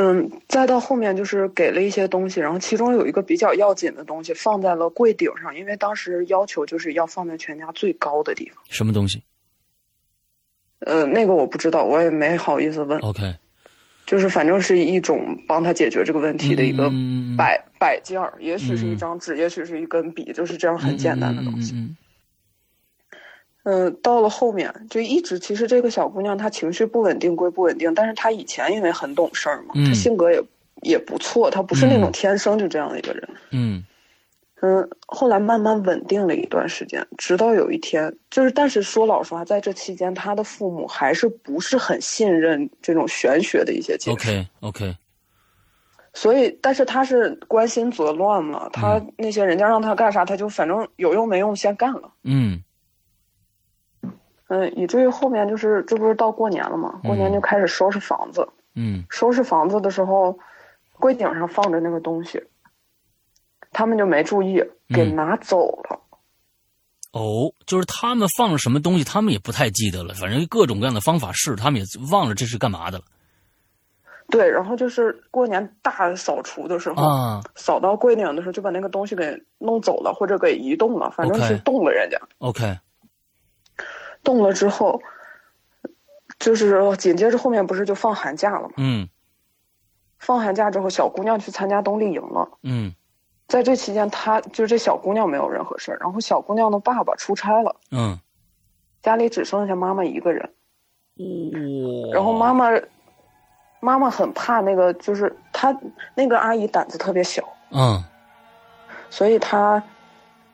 [0.00, 8.62] 嗯，再到后面就是给了一些东西，然后其中有一个比较要紧的东西放在了柜顶上，因为当时要求就是要放在全家最高的地方。
[8.68, 9.24] 什么东西
[10.86, 13.34] 呃，那个我不知道，我也没好意思问，？OK，
[14.06, 16.88] 就是反正是一种帮他解决这个问题的一个
[17.36, 21.74] 摆摆件儿，也许是一嗯张纸，也许是一根笔，就是这样很简单的东西。
[21.74, 21.96] 嗯
[23.68, 30.42] 嗯嗯，到了后面就一直，其实这个小姑娘她情绪不稳定归不稳定，但是她以前因为很懂事儿嘛，嗯她性格也
[30.82, 33.28] 也不错，她不是那种嗯天生就这样的一个人。
[33.50, 33.84] 嗯
[34.60, 44.10] 嗯，后来慢慢稳定了一段时间，直到有一天，就是但是说老实话，在这期间，她的父母还是不是很信任这种玄学的一些解释。
[44.12, 44.96] ，OK OK，
[46.12, 52.10] 所以，但是他是关心则乱嘛，他那些人家让他干啥，他就反正有用没用先干了。
[52.24, 52.60] 嗯
[54.48, 58.46] 嗯，以至于后面就是这不是到过年了嘛，过年就开始收拾房子。
[58.74, 60.38] 嗯收拾房子的时候，
[60.98, 62.42] 柜顶上放着那个东西，
[63.72, 64.62] 他们就没注意，
[64.94, 66.00] 给嗯拿走了。
[67.12, 73.04] 哦，就是他们放了什么东西，他们也不太记得了，反正各种各样的方法试，他们也忘了这是干嘛的了
[74.30, 77.40] 对，然后就是过年大扫除的时候，啊。
[77.56, 79.24] 扫到柜顶的时候就把那个东西给
[79.56, 82.20] 弄走了，或者给移动了，反正是动了人家。
[82.38, 82.78] OK，
[84.22, 85.00] 动了之后，
[86.38, 88.74] 就是紧接着后面不是就放寒假了吗？
[88.76, 89.08] 嗯
[90.18, 92.48] 放寒假之后，小姑娘去参加冬令营了。
[92.62, 92.94] 嗯
[93.46, 98.18] 在这期间，她就是这小姑娘没有任何事儿，然后小姑娘的爸爸出差了，嗯，
[99.00, 100.52] 家里只剩下妈妈一个人。
[101.16, 102.68] 哇然后妈妈，
[103.80, 105.74] 妈妈很怕那个，就是她
[106.14, 108.04] 那个阿姨胆子特别小，嗯
[109.08, 109.82] 所以她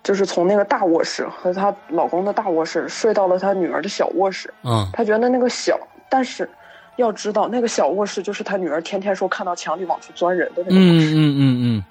[0.04, 4.52] 就是从那个大卧室和她老公的大卧室睡到了她女儿的小卧室。
[4.62, 5.76] 嗯她觉得那个小，
[6.08, 6.48] 但是
[6.96, 11.14] 要知道那个小卧室就是她女儿天天说看到墙里往出钻人的那个卧室。
[11.14, 11.84] 嗯嗯嗯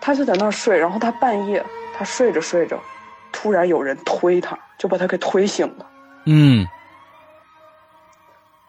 [0.00, 1.64] 她就在那儿睡，然后她半夜
[1.96, 2.78] 她睡着睡着，
[3.32, 5.86] 突然有人推她，就把她给推醒了。
[6.24, 6.66] 嗯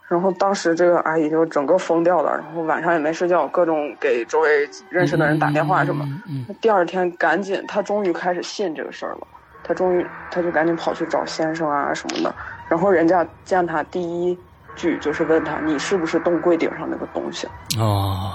[0.10, 6.04] 然后当时这个阿姨就整个疯掉了，然后晚上也没睡觉，各种给周围认识的人打电话什么。
[6.28, 9.28] 嗯第二天赶紧，她终于开始信这个事儿了。
[9.64, 12.34] 她终于，她就赶紧跑去找先生啊什么的。
[12.68, 14.36] 然后人家见她第一
[14.76, 17.48] 句就是问她：“你是不是动柜顶上那个东西
[17.78, 18.32] 嗯哦，？”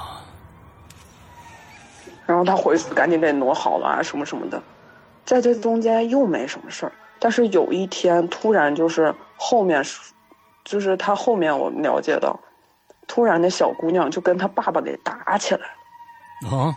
[2.25, 4.63] 然后她回去赶紧给挪好了啊什么什么的。
[5.25, 10.13] 在这中间又没什么事儿，但是有一天突然就是后面是，
[10.65, 12.39] 就是他后面我们了解到，
[13.07, 16.57] 突然那小姑娘就跟他爸爸给打起来了。
[16.57, 16.75] 啊，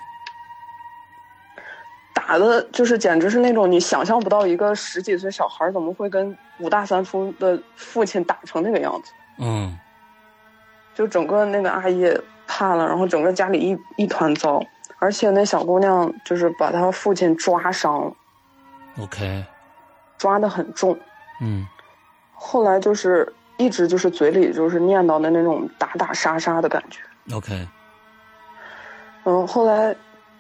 [2.13, 9.11] 打的就是简直是那种你想象不到，一个十几岁小孩怎么会跟五大三粗的父亲打成那个样子？
[9.39, 9.77] 嗯
[10.93, 14.59] 就整个那个阿姨也怕了，然后整个家里一一团糟，
[14.97, 18.13] 而且那小姑娘就是把她父亲抓伤了
[19.03, 19.45] ，，OK，
[20.17, 20.97] 抓的很重。
[21.39, 21.67] 嗯
[22.33, 26.99] 后来就是一直就是嘴里就是念叨的那种打打杀杀的感觉。
[27.35, 27.67] ，OK，
[29.25, 29.95] 嗯，后来，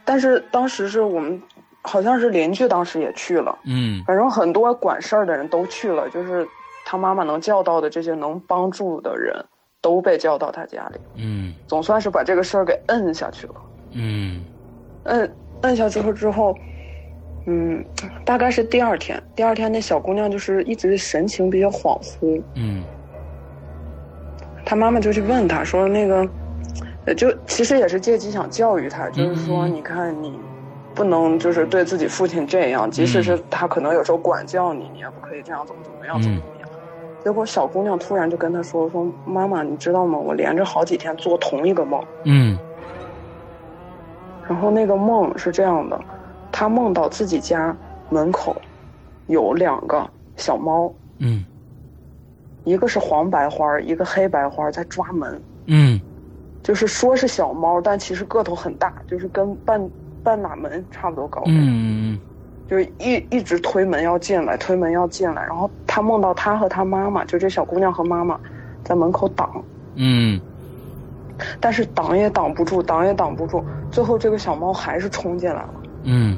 [0.05, 1.41] 但是当时是我们
[1.81, 4.03] 好像是邻居当时也去了，嗯。
[4.05, 6.47] 反正很多管事儿的人都去了，就是
[6.85, 9.35] 他妈妈能叫到的这些能帮助的人
[9.81, 10.99] 都被叫到他家里。
[11.15, 11.53] 嗯。
[11.67, 13.55] 总算是把这个事儿给摁下去了。
[13.93, 14.43] 嗯。
[15.03, 16.55] 摁摁下之后之后，
[17.45, 17.83] 嗯，
[18.25, 22.83] 大概是第二天，第二天那小姑娘就是一直神情比较恍惚，嗯
[24.67, 26.27] 她妈妈就去问他说那个，
[27.05, 30.37] 呃，就其实也是借机想教育他，就是说你看你
[30.93, 36.69] 不能就是对自己父亲这样，即使是他可能有时候管教你，你也不可以这样怎么怎么样怎么怎么样。
[37.23, 40.19] 结果小姑娘突然就跟他说说妈妈，你知道吗？
[40.19, 42.03] 我连着好几天做同一个梦。
[42.25, 42.59] 嗯
[44.49, 45.97] 然后那个梦是这样的，
[46.51, 47.73] 她梦到自己家
[48.09, 48.53] 门口
[49.27, 50.05] 有两个
[50.35, 51.45] 小猫，嗯
[52.67, 55.99] 一个是黄白花，一个黑白花在抓门，嗯
[56.61, 59.89] 就是说是小猫，但其实个头很大，就是跟半
[60.21, 62.19] 半拉门差不多高，嗯
[62.67, 65.41] 就是一一直推门要进来，推门要进来。
[65.45, 68.37] 然后他梦到他和他妈妈，就这小姑娘和妈妈
[68.83, 69.63] 在门口挡，
[69.95, 70.37] 嗯
[71.61, 75.73] 但是挡也挡不住，挡也挡不住，最后这个小猫还是冲进来了。
[76.03, 76.37] 嗯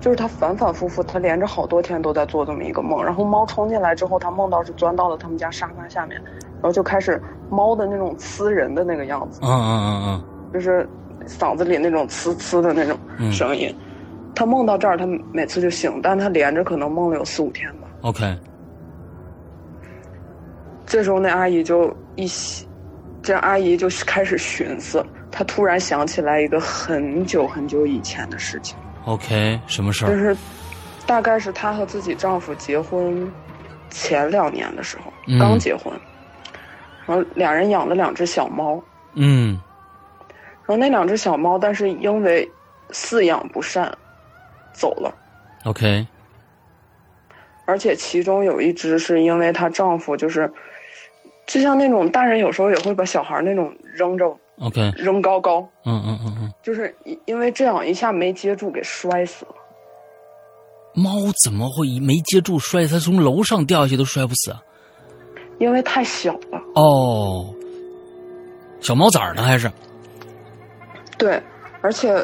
[0.00, 3.04] 就是他反反复复，他连着好多天都在做这么一个梦。
[3.04, 6.20] 然后猫冲进来之后，他梦到是钻到了他们家沙发下面，
[6.54, 7.20] 然后就开始
[7.50, 10.88] 猫的那种呲人的那个样子，嗯嗯嗯嗯就是
[11.26, 13.74] 嗓子里那种呲呲的那种嗯声音。
[14.34, 17.88] 他梦到这儿，他每次就醒，但他连着可能梦了有四五天吧。
[18.02, 18.38] ，OK，
[20.86, 22.68] 这时候那阿姨就一洗，
[23.20, 28.78] 这阿姨就开始寻思，她突然想起来一个很久很久以前的事情。
[29.08, 30.08] OK，什么事儿？
[30.10, 30.36] 就是
[31.06, 33.32] 大概是她和自己丈夫结婚
[33.88, 35.38] 前两年的时候，嗯。
[35.38, 35.90] 刚结婚，
[37.06, 38.78] 然后俩人养了两只小猫，
[39.14, 39.58] 嗯
[40.66, 42.46] 然后那两只小猫，但是因为
[42.90, 43.90] 饲养不善，
[44.74, 45.14] 走了
[45.64, 46.06] ，，OK，
[47.64, 50.52] 而且其中有一只是因为她丈夫就是，
[51.46, 59.54] 就像那种大人有时候也会把小孩那种扔着 OK，扔高高，嗯嗯嗯嗯，就是因因为这样一下没接住给摔死了。
[60.94, 61.10] 猫
[61.44, 62.86] 怎么会没接住摔？
[62.86, 64.60] 它从楼上掉下去都摔不死啊？
[65.58, 67.54] 因为太小了，哦，
[68.80, 69.42] 小猫崽儿呢？
[69.42, 69.70] 还是？
[71.16, 71.40] 对，
[71.80, 72.16] 而且，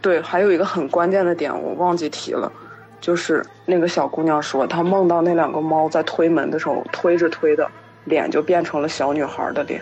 [0.00, 2.52] 对，还有一个很关键的点我忘记提了，
[3.00, 7.68] 就是那个小姑娘说，她梦到那两个猫在推门的时候，推着推的，
[8.04, 9.80] 脸就变成了小女孩的脸，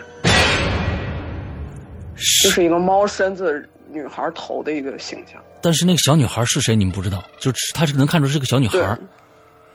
[2.43, 5.41] 就是一个猫身子、女孩头的一个形象。
[5.61, 6.75] 但是那个小女孩是谁？
[6.75, 8.97] 你们不知道，就是她是能看出是个小女孩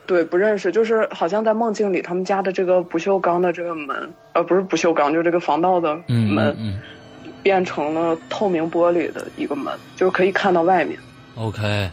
[0.05, 6.79] 对不认识，就是好像在梦境里，他们家的这个不锈钢的这个门，呃，不是不锈钢，就是这个防盗的嗯门，嗯
[7.41, 10.99] 变成了透明玻璃的一个门，就是可以看到外面。
[11.37, 11.89] 嗯，OK，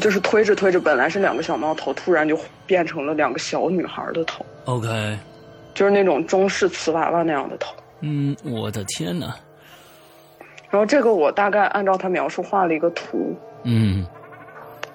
[0.00, 5.18] 就是推着推着，本来是两个小猫头，突然就变成了两个小女孩的头，OK，
[5.74, 7.74] 就是那种中式瓷娃娃那样的头。
[8.00, 9.34] 嗯，我的天哪，
[10.70, 13.34] 然后这个我大概按照他描述画了一个图，
[13.64, 14.06] 嗯，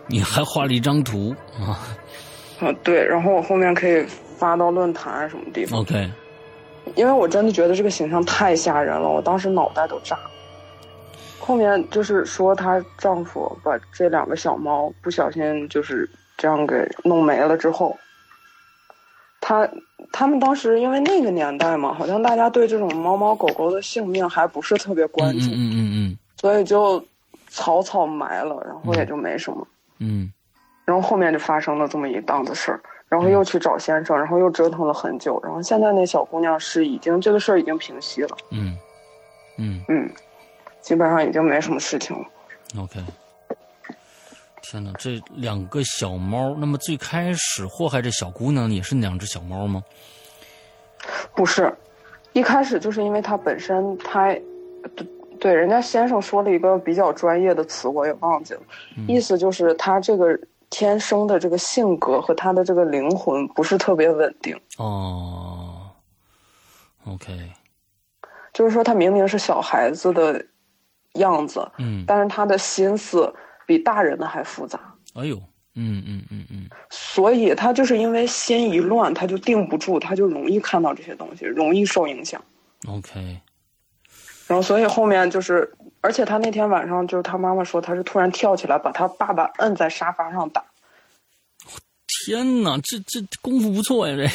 [0.08, 1.80] 你还画了一张图啊
[2.60, 4.06] 啊，对，然后我后面可以
[4.38, 6.10] 发到论坛啊什么地方，？OK，
[6.95, 10.18] 因为我真的觉得这个形象太吓人了，我当时脑袋都炸。
[11.39, 17.97] 后面就是说她丈夫把这两个小猫不小心就是这样给弄没了之后，
[19.42, 19.68] 他
[20.14, 27.04] 他们当时因为那个年代嘛，好像大家对这种猫猫狗狗的性命还不是特别关注，嗯嗯嗯嗯所以就
[27.50, 29.68] 草草埋了，然后也就没什么。
[30.00, 30.32] 嗯
[30.86, 38.76] 然后后面就发生了这么一档子事儿，然后又去找先生，然后又折腾了很久，然后现在那小姑娘是已经这个事儿已经平息了，嗯
[39.58, 40.10] 嗯嗯，
[40.82, 42.26] 基本上已经没什么事情了。
[42.76, 43.00] 嗯，OK。
[44.72, 49.84] 天哪，这两个小猫，那么最开始祸害这小姑娘也是两只小猫吗？
[51.36, 51.76] 不是，
[52.32, 54.34] 一开始就是因为她本身她，
[54.95, 55.05] 对
[55.41, 58.61] 对，人家先生说了一个比较专业的词，我也忘记了，
[59.09, 65.82] 意思就是她这个天生的这个性格和她的这个灵魂不是特别稳定，哦
[67.05, 67.51] ，OK，
[68.53, 70.45] 就是说她明明是小孩子的
[71.15, 73.34] 样子，嗯，但是她的心思
[73.72, 74.78] 比大人的还复杂。
[75.13, 75.38] 哎呦，
[75.76, 82.43] 嗯嗯嗯嗯所以他就是因为心一乱，他就定不住，他就容易看到这些东西，容易受影响。
[82.88, 83.39] ，OK，
[84.47, 90.61] 然后，所以后面就是，而且他那天晚上就是他妈妈说，他是突然跳起来把他爸爸摁在沙发上打，
[92.26, 94.28] 天哪，这这功夫不错呀，这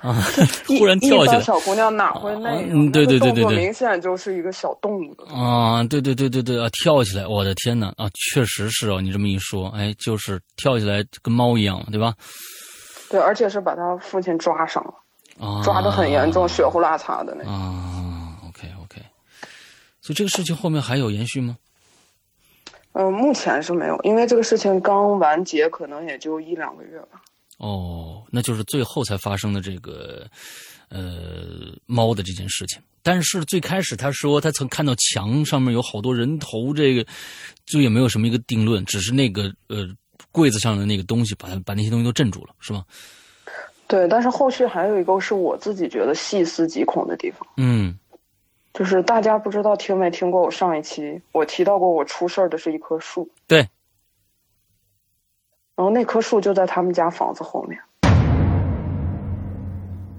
[0.00, 0.14] 啊，
[0.68, 2.64] 忽然跳起来小姑娘哪会那样？
[2.70, 5.24] 嗯对对对对对明显就是一个小动物的。
[5.34, 12.14] 啊，对对对对对啊，跳起来，我的天哪啊，确实是哦，你这么一说，哎，就是跳起来跟猫一样，对吧？
[13.10, 14.94] 对，而且是把他父亲抓上了，
[15.44, 17.52] 啊，抓的很严重，血呼啦擦的那种。
[17.52, 18.68] 啊，OK，
[20.00, 21.56] 所以这个事情后面还有延续吗？
[22.92, 27.20] 嗯，目前是没有，因为这个事情刚完结，可能也就一两个月吧。
[27.58, 30.26] 哦，那就是最后才发生的这个，
[30.88, 32.80] 呃，猫的这件事情。
[33.02, 37.06] 但是最开始他说他曾看到墙上面有好多人头，这个
[37.66, 39.86] 就也没有什么一个定论，只是那个呃
[40.32, 42.84] 柜子上的那个东西把把那些东西都镇住了，是吗？
[43.86, 47.46] 对，但是后续还有一个是我自己觉得细思极恐的地方。
[47.56, 47.98] 嗯。
[48.74, 53.66] 就是大家不知道听没听过我上一期我提到过我出事儿的是一棵树，对，
[55.78, 57.80] 然后那棵树就在他们家房子后面，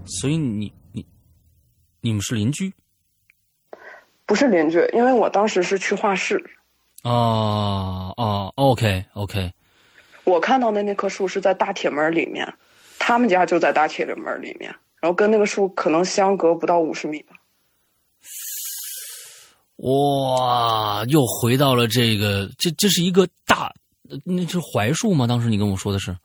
[0.06, 1.06] 所以你你
[2.00, 2.74] 你们是邻居？
[4.26, 6.42] 不是邻居，因为我当时是去画室。
[7.04, 9.52] 啊啊，OK OK，
[10.24, 12.54] 我看到的那棵树是在大铁门里面，
[12.98, 17.36] 他们家就在大铁门里面，然后跟那个树可能相隔不到五十米吧。
[19.76, 23.74] 哇，又回到了这个，这这是一个大，
[24.24, 25.28] 那是槐树吗？
[25.28, 26.16] 当时你跟我说的是，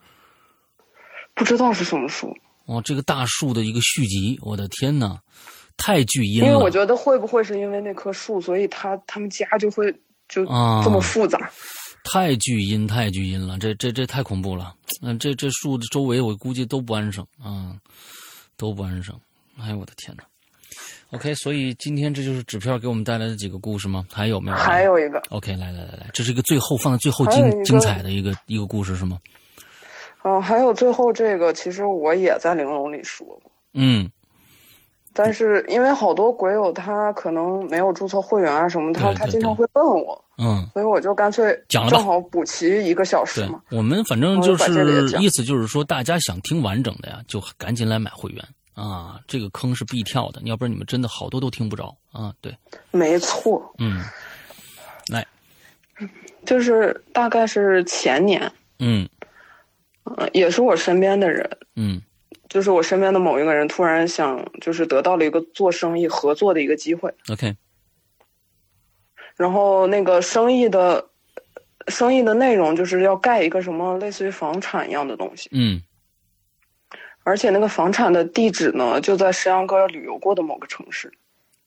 [1.34, 2.34] 不知道是什么树。
[2.66, 5.18] 哦，这个大树的一个续集，我的天呐，
[5.76, 6.46] 太巨阴了。
[6.46, 9.92] 因为我觉得会不会是因为那棵树，所以他他们家就会
[10.28, 11.50] 就这么复杂。
[12.04, 14.74] 太巨阴，太巨阴了，这这这太恐怖了。
[15.02, 17.76] 嗯，这这树的周围我估计都不安生啊，
[18.56, 19.18] 都不安生。
[19.58, 20.24] 哎呦，我的天哪
[21.14, 24.04] ！OK，所以今天这就是纸片给我们带来的几个故事吗？
[24.10, 24.56] 还有没有？
[24.56, 25.22] 还有一个。
[25.30, 29.18] OK，来来来来，这是一个最后放在最后精精彩的一个一个故事是吗？
[30.24, 33.52] 嗯，还有最后这个，其实我也在玲珑里说过。
[33.74, 34.10] 嗯。
[35.16, 40.24] 但是因为好多鬼友他可能没有注册会员啊什么，他他经常会问我。
[40.38, 40.68] 嗯。
[40.72, 43.62] 所以我就干脆讲了正好补齐一个小时嘛。
[43.70, 48.44] 我们反正就是意思就是说，大家想听完整的呀，就赶紧来买会员。
[48.74, 52.34] 啊，这个坑是必跳的，要不然你们真的好多都听不着啊！
[52.40, 52.56] 对，
[52.90, 53.72] 没错。
[53.78, 54.02] 嗯，
[55.06, 55.24] 来，
[56.44, 58.50] 就是大概是前年，
[58.80, 59.08] 嗯，
[60.02, 62.02] 呃，也是我身边的人，嗯，
[62.48, 67.14] 就是我身边的某一个人突然想，就是得到了一个做生意合作的一个机会。
[67.30, 67.56] OK，
[69.36, 71.08] 然后那个生意的，
[71.86, 75.48] 生意的内容就是要盖一个什么类似于房产一样的东西。
[75.52, 75.80] 嗯。
[77.24, 81.12] 而且那个房产的地址呢，就在石羊哥旅游过的某个城市，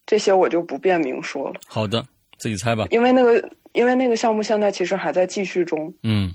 [0.06, 1.60] 这些我就不便明说了。
[1.68, 2.06] 好的，
[2.38, 2.86] 自己猜吧。
[2.92, 5.94] 因为那个，因为那个项目现在其实还在继续中。
[6.04, 6.34] 嗯。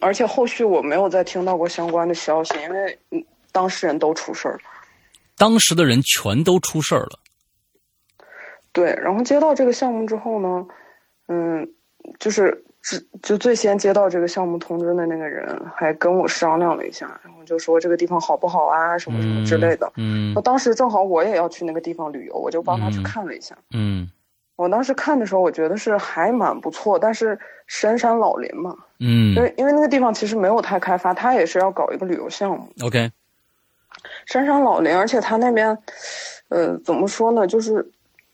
[0.00, 2.98] 而且后续我没有再听到过相关的消息，因为
[3.52, 4.62] 当事人都出事儿了。
[5.36, 7.18] 当时的人全都出事儿了。
[8.72, 10.66] 对，然后接到这个项目之后呢，
[11.28, 11.68] 嗯，
[12.18, 12.64] 就是。
[12.84, 19.90] 是，就最先接到这个项目通知的那个人，还跟我商量了一下，然后就说这个地方好不好啊，什么什么之类的。
[19.96, 23.56] 嗯，我当时正好我也要去那个地方旅游，我就帮他去看了一下。
[23.72, 24.10] 嗯，
[24.56, 28.76] 我当时看的时候，我觉得是还蛮不错，但是深山老林嘛。
[28.98, 32.68] 嗯，因为因为那个地方其实没有太开发，他也是要搞一个旅游项目。
[32.82, 33.12] OK，
[34.26, 35.78] 深山老林，而且他那边，
[36.48, 37.88] 呃，怎么说呢，就是。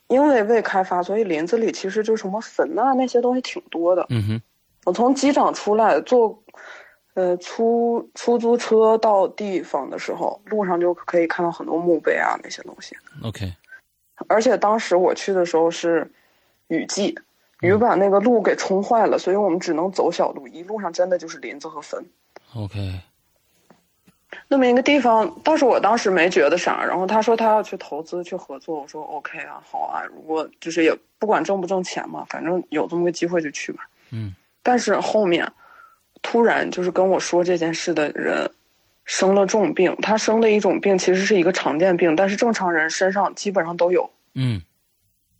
[0.08, 4.06] 因为未开发，所以林子里其实就什么坟啊那些东西挺多的。
[4.08, 4.42] 嗯哼，
[4.84, 6.42] 我从机场出来坐，
[7.14, 12.96] 呃，出出租车到地方的时候，路上就可以看到很多墓碑啊那些东西。
[13.22, 13.52] OK，
[14.28, 16.10] 而且当时我去的时候是
[16.68, 17.14] 雨季，
[17.60, 22.04] 雨把那个路给冲坏了，所以我们只能走小路，一路上真的就是林子和坟。
[22.54, 22.78] OK。
[24.46, 26.84] 那么一个地方，但是我当时没觉得啥。
[26.84, 30.04] 然后他说他要去投资去合作，我说 OK 啊，好啊。
[30.04, 33.88] 如果就是也不管挣不挣钱嘛，反正有这么个机会就去吧。
[34.10, 34.34] 嗯。
[34.62, 35.50] 但是后面，
[36.20, 38.50] 突然就是跟我说这件事的人，
[39.06, 39.96] 生了重病。
[40.02, 44.10] 他生的一种病其实是一个常见病，但是正常人身上基本上都有。
[44.34, 44.60] 嗯。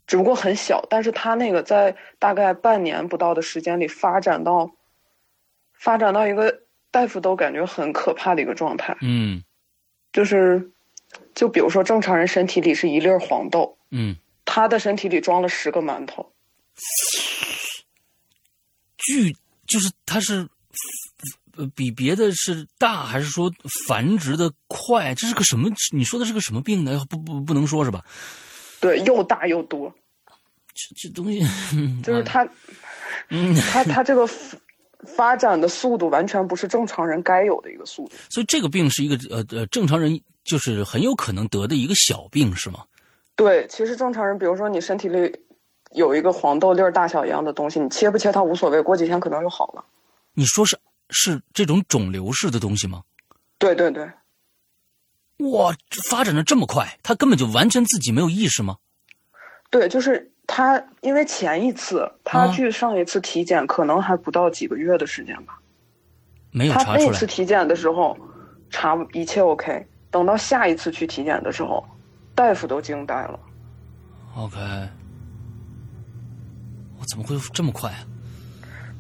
[0.07, 4.71] 只不过很小，但是他那个在大概半年不到的时间里发展到，
[5.75, 6.61] 发展到一个。
[6.99, 9.41] 大夫都感觉很可怕的一个状态，嗯，
[10.13, 10.69] 就是，
[11.33, 16.33] 就比如说正常人身体里是一粒黄豆，嗯，他的身体里装了十个馒头，
[18.97, 19.33] 巨
[19.65, 20.49] 就是他是，
[21.57, 23.49] 呃，比别的是大还是说
[23.87, 25.15] 繁殖的快？
[25.15, 25.71] 这是个什么？
[25.93, 27.07] 你说的是个什么病呢？
[27.09, 28.05] 不不不能说是吧？
[28.81, 29.95] 对，又大又多，
[30.75, 31.39] 这这东西
[32.03, 32.45] 就是他，
[33.29, 34.29] 嗯，他他这个。
[35.07, 42.85] 发展的速度完全不是正常人该有的一个速度，所以这个病是一个呃呃正常人就是很有可能得的一个小病是吗？
[43.37, 45.33] 对，其实正常人，比如说你身体里
[45.93, 49.85] 有一个黄豆粒儿大小一样的东西，你切不切它无所谓，过几天可能就好了。
[50.35, 50.77] 你说是
[51.11, 53.03] 是这种肿瘤式的东西吗？
[53.59, 54.11] 对对对。
[55.53, 55.73] 哇，
[56.11, 58.79] 发展的这么快，他根本就完全自己没有意识吗？
[59.71, 65.57] 对，就是他因为前一次他啊距上一次体检可能还不到几个月的时间吧。
[66.51, 67.27] 没有他查出来那次。
[67.27, 68.17] 体检的时候
[68.71, 71.85] 查一切 OK，等到下一次去体检的时候，
[72.35, 73.39] 大夫都惊呆了。
[74.35, 74.57] OK，
[76.99, 77.99] 我怎么会这么快啊？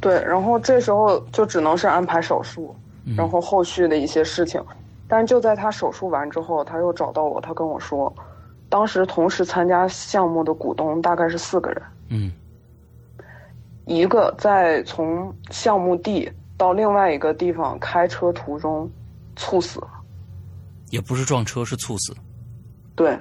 [0.01, 2.76] 对，然后这时候就只能是安排手术，
[3.07, 4.62] 嗯然后后续的一些事情。
[5.09, 8.14] 但就在他手术完之后，他又找到我，他跟我说，
[8.69, 12.33] 当时同时参加项目的股东大概是四个人，嗯。
[13.87, 18.87] 一个在从项目地到另外一个地方开车途中
[19.35, 19.89] 猝死了，
[20.91, 22.14] 也不是撞车，是猝死。
[22.95, 23.19] 对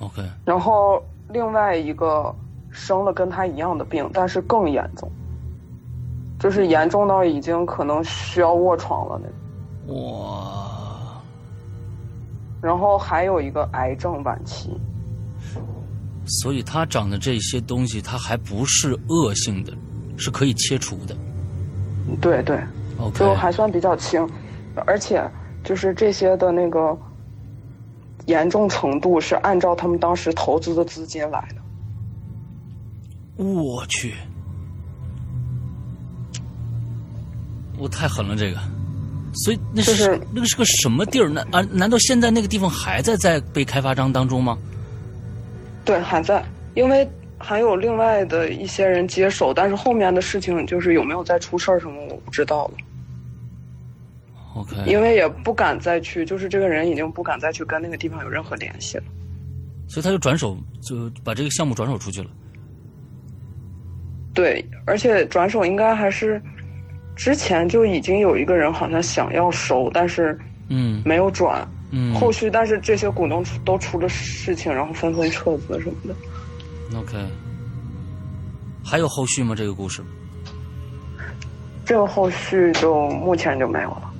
[0.00, 2.34] ，OK，然后另外一个
[2.72, 5.08] 生了跟他一样的病，但是更严重，
[6.40, 10.18] 就是严重到已经可能需要卧床了那种。
[10.18, 10.71] 哇，
[12.62, 14.70] 然后还有一个癌症晚期，
[16.26, 19.72] 所以他长的这些东西，它还不是恶性的，
[20.16, 21.16] 是可以切除的。
[22.20, 22.56] 对对
[23.14, 24.24] 就还算比较轻，
[24.86, 25.28] 而且
[25.64, 26.96] 就是这些的那个
[28.26, 31.48] 严重程度是按照他们当时投资的资金来
[33.36, 33.44] 的。
[33.44, 34.14] 我去，
[37.76, 38.60] 我太狠了这个。
[39.34, 41.28] 所以那是、就是那个是个什么地儿？
[41.28, 41.60] 难啊？
[41.72, 44.58] 难道现在那个地方还在在被开发商当中吗？
[45.84, 47.08] 对，还在，因为
[47.38, 52.74] 还有另外的一些人接手，但是后面的事情就是有没有再出事儿什么，我不知道了。
[54.54, 59.04] OK，因为也不敢再去，就是这个人已经不敢再去跟那个地方有任何联系了。
[59.88, 62.28] 所以他就转手就把这个项目转手出去了。
[64.34, 66.40] 对，而且转手应该还是
[67.22, 70.36] 之前就已经有一个人好像想要收，但是
[70.68, 71.64] 嗯没有转。
[71.92, 76.98] 嗯后续但是这些股东出都出了事情，然后纷纷撤资什么的。
[76.98, 77.16] OK，
[78.82, 79.54] 还有后续吗？
[79.54, 80.02] 这个故事？
[81.86, 84.10] 这个后续就目前就没有了。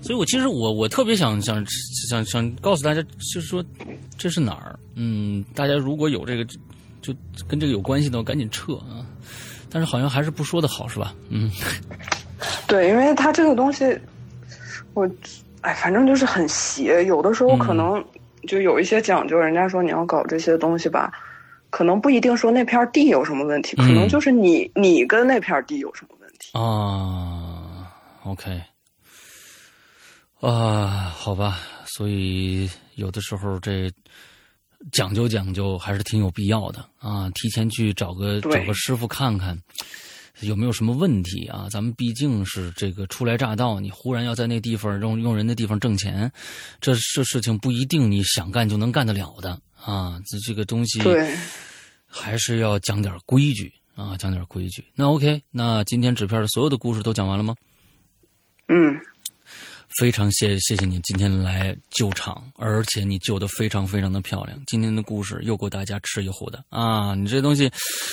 [0.00, 1.62] 所以我其实我我特别想想
[2.08, 3.62] 想想告诉大家，就是说
[4.16, 4.78] 这是哪儿？
[4.94, 6.46] 嗯，大家如果有这个
[7.02, 7.12] 就
[7.46, 9.04] 跟这个有关系的话，赶紧撤啊！
[9.70, 11.14] 但是好像还是不说的好，是吧？
[11.28, 11.50] 嗯
[12.66, 13.98] 对，因为它这个东西，
[14.94, 15.08] 我
[15.60, 18.02] 哎，反正就是很邪，有的时候可能
[18.48, 21.12] 就有一些讲究，人家说你要搞这些东西吧。
[21.68, 26.50] 可能不一定说那片地有什么问题，可能嗯就是你你跟那片地有什么问题。
[26.58, 27.86] 啊
[28.24, 28.60] ，OK，
[30.40, 33.88] 啊，好吧，所以有的时候这
[34.92, 39.58] 讲究讲究还是挺有必要的啊，提前去找个找个师傅看看。
[40.42, 41.68] 有没有什么问题啊？
[41.70, 46.32] 咱们毕竟是这个初来乍到，你忽然要在那地方用用人的地方挣钱，
[46.80, 50.18] 这这事情不一定你想干就能干得了的啊！
[50.24, 51.36] 这这个东西对，
[52.06, 54.82] 还是要讲点规矩啊，讲点规矩。
[54.94, 57.54] 那 OK，那今天纸片的所有的故事都讲完了吗？
[58.68, 58.98] 嗯，
[59.98, 64.58] 非常谢谢谢你今天来救场，而且你救的非常非常的漂亮。
[64.66, 67.14] 今天的故事又够大家吃一壶的啊！
[67.14, 67.70] 你这东西，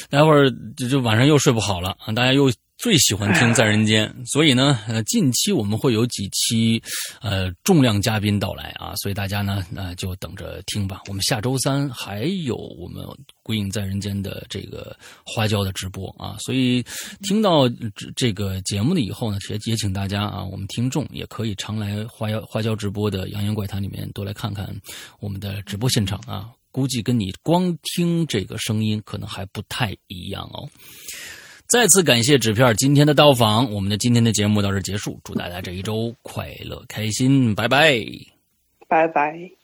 [0.10, 2.12] 待会儿就就晚上又睡不好了啊！
[2.14, 6.82] 大家又最喜欢听在人间，所以呢，呃，近期我们会有几期
[7.22, 11.02] 呃重量嘉宾到来啊，所以大家呢，那、就等着听吧。
[11.08, 13.04] 我们下周三还有我们
[13.42, 16.86] 《鬼影在人间》的这个花椒的直播啊，所以
[17.24, 24.70] 听到这这个节目的以后呢，也也请大家啊，我们听众也可以常来花椒花椒直播的《扬言怪谈》里面多来看看
[25.20, 26.52] 我们的直播现场啊。
[26.72, 30.70] 估计跟你光听这个声音可能还不太一样哦。
[31.68, 38.00] 再次感谢纸片今天的到访，我们的今天的节目到这结束，祝大家这一周快乐开心，拜拜。
[38.88, 39.57] 拜拜。